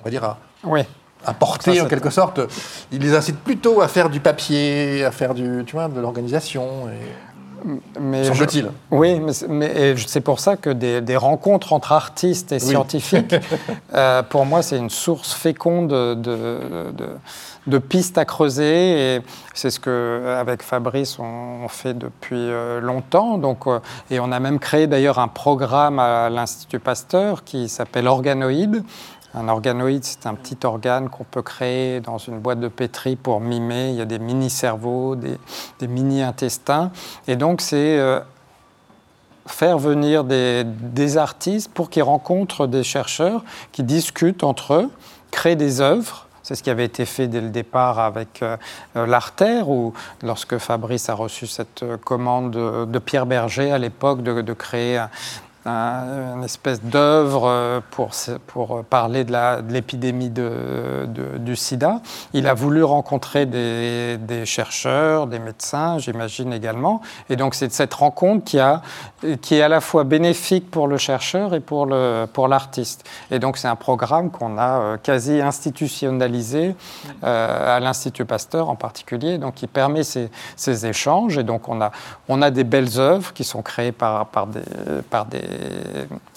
[0.00, 0.82] on va dire, à, Oui.
[1.24, 2.40] À porter Ça, en quelque sorte.
[2.92, 6.88] Ils les incitent plutôt à faire du papier, à faire du, tu vois, de l'organisation,
[6.88, 8.70] et- semble-t-il.
[8.92, 12.56] Oui, mais c'est- mais et c'est pour ça que des, des rencontres entre artistes et
[12.56, 12.60] Oui.
[12.60, 13.34] scientifiques,
[13.94, 17.08] euh, pour moi, c'est une source féconde de, de,
[17.66, 19.16] de pistes à creuser.
[19.16, 19.22] Et
[19.54, 23.36] c'est ce que, avec Fabrice, on, on fait depuis euh, longtemps.
[23.38, 28.06] Donc, euh, et on a même créé d'ailleurs un programme à l'Institut Pasteur qui s'appelle
[28.06, 28.84] Organoïde.
[29.36, 33.38] Un organoïde, c'est un petit organe qu'on peut créer dans une boîte de pétri pour
[33.40, 33.90] mimer.
[33.90, 35.38] Il y a des mini-cerveaux, des,
[35.86, 36.90] mini-intestins.
[37.28, 38.18] Et donc, c'est euh,
[39.46, 44.90] faire venir des, artistes pour qu'ils rencontrent des chercheurs qui discutent entre eux,
[45.30, 46.26] créent des œuvres.
[46.42, 48.56] C'est ce qui avait été fait dès le départ avec euh,
[48.96, 54.52] euh, l'Artère, où lorsque Fabrice a reçu cette commande de, Pierre Berger à l'époque de,
[54.54, 55.04] créer
[55.66, 58.10] un- une espèce d'œuvre euh, pour,
[58.46, 59.34] pour parler de
[59.72, 62.00] l'épidémie de, de- du sida.
[62.32, 67.00] Il a voulu rencontrer des, des chercheurs, des médecins, j'imagine également.
[67.30, 68.82] Et donc c'est cette rencontre qui, a,
[69.42, 73.04] qui est à la fois bénéfique pour le chercheur et pour le- pour l'artiste.
[73.30, 76.74] et donc c'est un programme qu'on a euh, quasi institutionnalisé
[77.24, 81.38] euh, à l'Institut Pasteur en particulier, donc qui permet ces, ces échanges.
[81.38, 81.90] Et donc on a,
[82.28, 84.60] on a des belles œuvres qui sont créées par, par, des,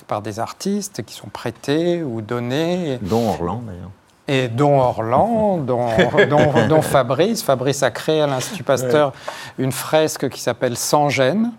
[0.07, 2.99] par des artistes qui sont prêtées ou données.
[3.01, 3.89] Dont Orlan, d'ailleurs.
[4.27, 5.87] Et dont Orlan, dont,
[6.29, 7.41] dont- dont Fabrice.
[7.43, 9.11] Fabrice a créé à l'Institut Pasteur
[9.57, 11.51] une fresque qui s'appelle Sans gêne,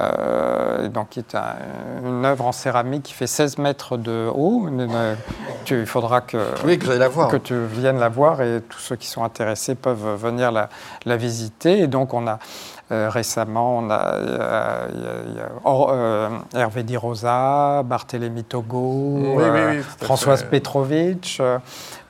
[0.00, 1.56] euh, donc qui est un-
[2.04, 4.68] une œuvre en céramique qui fait 16 mètres de haut.
[5.70, 7.28] Il faudra que, Oui, que j'allais la voir.
[7.28, 10.68] que tu viennes la voir et tous ceux qui sont intéressés peuvent venir la,
[11.06, 11.78] la visiter.
[11.80, 12.38] Et donc on a
[12.92, 16.96] euh, récemment, on a, euh, il y a- il y a Or- euh, Hervé Di
[16.96, 20.42] Rosa, Barthélémy Togo, Oui, oui, oui, tout à Françoise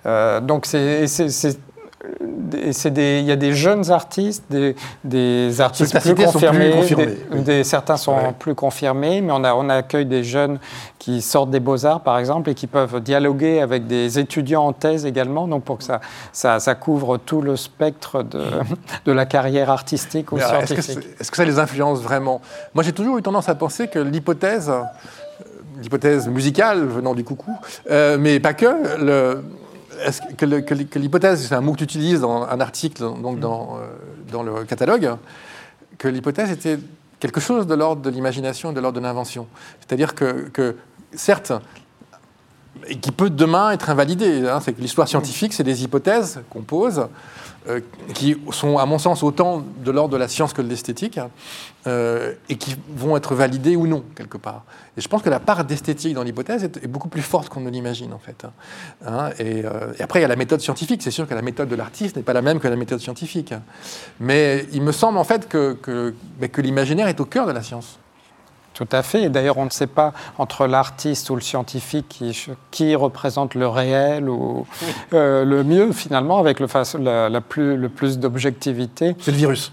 [0.07, 1.57] euh, donc c'est
[2.55, 4.74] il y a des jeunes artistes, des,
[5.05, 7.41] des artistes plus confirmés, confirmés, des- oui.
[7.43, 8.35] des- certains sont Ouais.
[8.39, 10.59] plus confirmés, mais on, a, on accueille des jeunes
[10.99, 15.07] qui sortent des beaux-arts, par exemple, et qui peuvent dialoguer avec des étudiants en thèse
[15.07, 16.01] également, donc pour que ça,
[16.33, 18.43] ça, ça couvre tout le spectre de,
[19.07, 21.11] de la carrière artistique ou Mais alors, Est-ce que, scientifique.
[21.20, 22.41] est-ce que ça les influence vraiment?
[22.74, 24.83] Moi, j'ai toujours eu tendance à penser que l'hypothèse, euh,
[25.83, 27.57] l'hypothèse musicale venant du coucou,
[27.91, 28.66] euh, mais pas que,
[29.05, 29.43] le-
[30.36, 33.03] que, le- que l'hy- que l'hypothèse, c'est un mot que tu utilises dans un article,
[33.20, 33.86] donc dans, euh,
[34.30, 35.16] dans le catalogue,
[35.98, 36.78] que l'hypothèse était
[37.20, 39.46] quelque chose de l'ordre de l'imagination et de l'ordre de l'invention.
[39.80, 40.76] C'est-à-dire que, que,
[41.14, 41.53] certes,
[42.89, 44.47] et qui peut demain être invalidé.
[44.49, 44.61] hein.
[44.61, 47.07] c'est que l'histoire scientifique, c'est des hypothèses qu'on pose,
[47.68, 47.81] euh,
[48.14, 51.31] qui sont, à mon sens, autant de l'ordre de la science que de l'esthétique, hein,
[51.87, 54.64] euh, et qui vont être validées ou non, quelque part.
[54.97, 57.70] Et je pense que la part d'esthétique dans l'hypothèse est, beaucoup plus forte qu'on ne
[57.70, 58.45] l'imagine, en fait.
[59.07, 59.31] hein.
[59.39, 61.03] Et, euh, et après, il y a la méthode scientifique.
[61.05, 63.55] C'est sûr que la méthode de l'artiste n'est pas la même que la méthode scientifique.
[64.18, 68.01] Mais il me semble, en fait, que, que l'imaginaire est au cœur de la science.
[68.75, 69.23] Tout à fait.
[69.25, 73.68] Et d'ailleurs, on ne sait pas entre l'artiste ou le scientifique qui, qui représente le
[73.68, 74.66] réel ou
[75.12, 79.14] euh, le mieux, finalement, avec le, fa- la, la plus, le plus d'objectivité.
[79.20, 79.73] C'est le virus.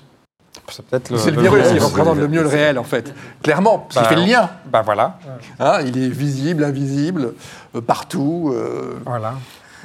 [0.69, 3.13] C'est peut-être le, C'est le le virus qui représente le mieux le réel, en fait.
[3.41, 4.49] Clairement, parce qu'il fait le lien.
[4.71, 5.17] Bah voilà.
[5.59, 7.33] Hein, il est visible, invisible,
[7.75, 8.51] euh, partout.
[8.53, 9.33] euh, voilà.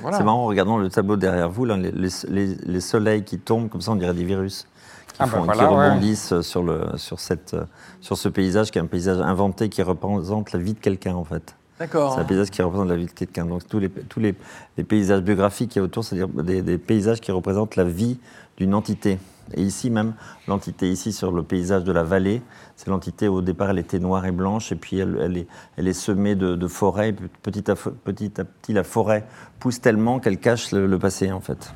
[0.03, 0.19] voilà.
[0.19, 3.39] C'est marrant, en regardant le tableau derrière vous, là, les, les- les- les soleils qui
[3.39, 4.67] tombent, comme ça, on dirait des virus
[5.15, 5.89] qui, Ah bah font- qui voilà, ouais.
[5.89, 7.57] rebondissent sur, le, sur, cette,
[8.01, 11.25] sur ce paysage qui est un paysage inventé qui représente la vie de quelqu'un, en
[11.25, 11.57] fait.
[11.79, 12.15] D'accord.
[12.15, 13.47] C'est un paysage qui représente la vie de quelqu'un.
[13.47, 14.35] Donc tous les, tous les,
[14.77, 18.19] les paysages biographiques qu'il y a autour, c'est-à-dire des, des paysages qui représentent la vie
[18.59, 19.19] d'une entité.
[19.55, 20.15] Et ici même,
[20.49, 22.43] l'entité ici sur le paysage de la vallée,
[22.77, 25.47] c'est l'entité au départ, elle était noire et blanche, et puis elle, elle est,
[25.77, 27.11] elle est semée de, de forêts.
[27.11, 29.27] Et petit à, petit à petit, la forêt
[29.59, 31.75] pousse tellement qu'elle cache le, le passé, en fait.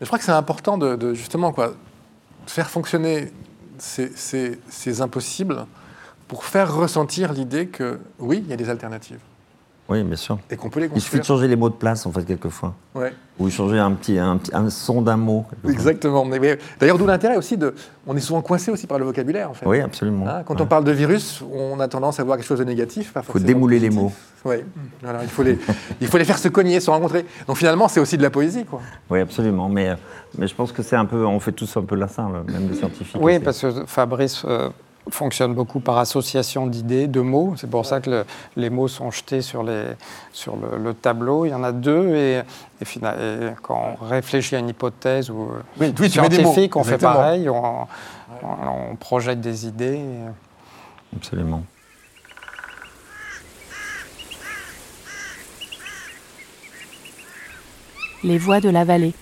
[0.00, 1.74] Je crois que c'est important de, de, justement quoi,
[2.46, 3.32] faire fonctionner
[3.78, 5.66] ces, impossibles
[6.28, 9.20] pour faire ressentir l'idée que oui, il y a des alternatives
[9.88, 10.38] Oui, bien sûr.
[10.50, 12.74] et qu'on peut les Il suffit de changer les mots de place, en fait, quelquefois.
[12.94, 13.12] Ouais.
[13.38, 15.44] Ou changer un petit un, son d'un mot.
[15.68, 16.24] Exactement.
[16.24, 17.72] Mais- mais D'ailleurs, d'où l'intérêt aussi de.
[18.06, 19.66] On est souvent coincé aussi par le vocabulaire, en fait.
[19.66, 20.26] Oui, absolument.
[20.26, 20.62] Hein, quand Ouais.
[20.62, 23.12] on parle de virus, on a tendance à voir quelque chose de négatif.
[23.14, 24.10] Il faut démouler les mots.
[24.44, 24.56] Oui,
[25.02, 25.58] voilà, il, faut les,
[26.00, 27.24] il faut les faire se cogner, se rencontrer.
[27.46, 28.64] Donc finalement, c'est aussi de la poésie.
[28.64, 28.80] Quoi.
[29.10, 29.68] Oui, absolument.
[29.68, 29.94] Mais, euh,
[30.38, 32.68] mais je pense que c'est un peu, on fait tous un peu la ça, même
[32.70, 33.20] les scientifiques.
[33.20, 34.68] Oui, parce que Fabrice euh,
[35.10, 37.54] fonctionne beaucoup par association d'idées, de mots.
[37.56, 38.24] C'est pour ça que le-
[38.56, 39.84] les mots sont jetés sur, les,
[40.32, 41.46] sur le, le tableau.
[41.46, 42.14] Il y en a deux.
[42.16, 42.42] Et,
[42.80, 45.48] et fina- et quand on réfléchit à une hypothèse ou
[45.80, 47.48] Oui, scientifique, on fait pareil.
[47.48, 47.82] On,
[48.42, 50.00] on- on projette des idées.
[51.16, 51.62] Absolument.
[58.24, 59.14] Les voix de la vallée.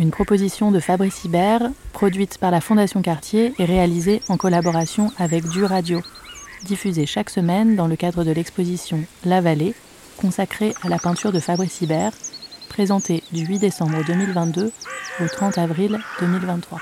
[0.00, 5.46] Une proposition de Fabrice Hibert, produite par la Fondation Cartier et réalisée en collaboration avec
[5.50, 6.00] Du Radio.
[6.64, 9.74] Diffusée chaque semaine dans le cadre de l'exposition La Vallée,
[10.16, 12.12] consacrée à la peinture de Fabrice Hibert,
[12.70, 14.72] présentée du 8 décembre 2022
[15.20, 16.80] au 30 avril 2023.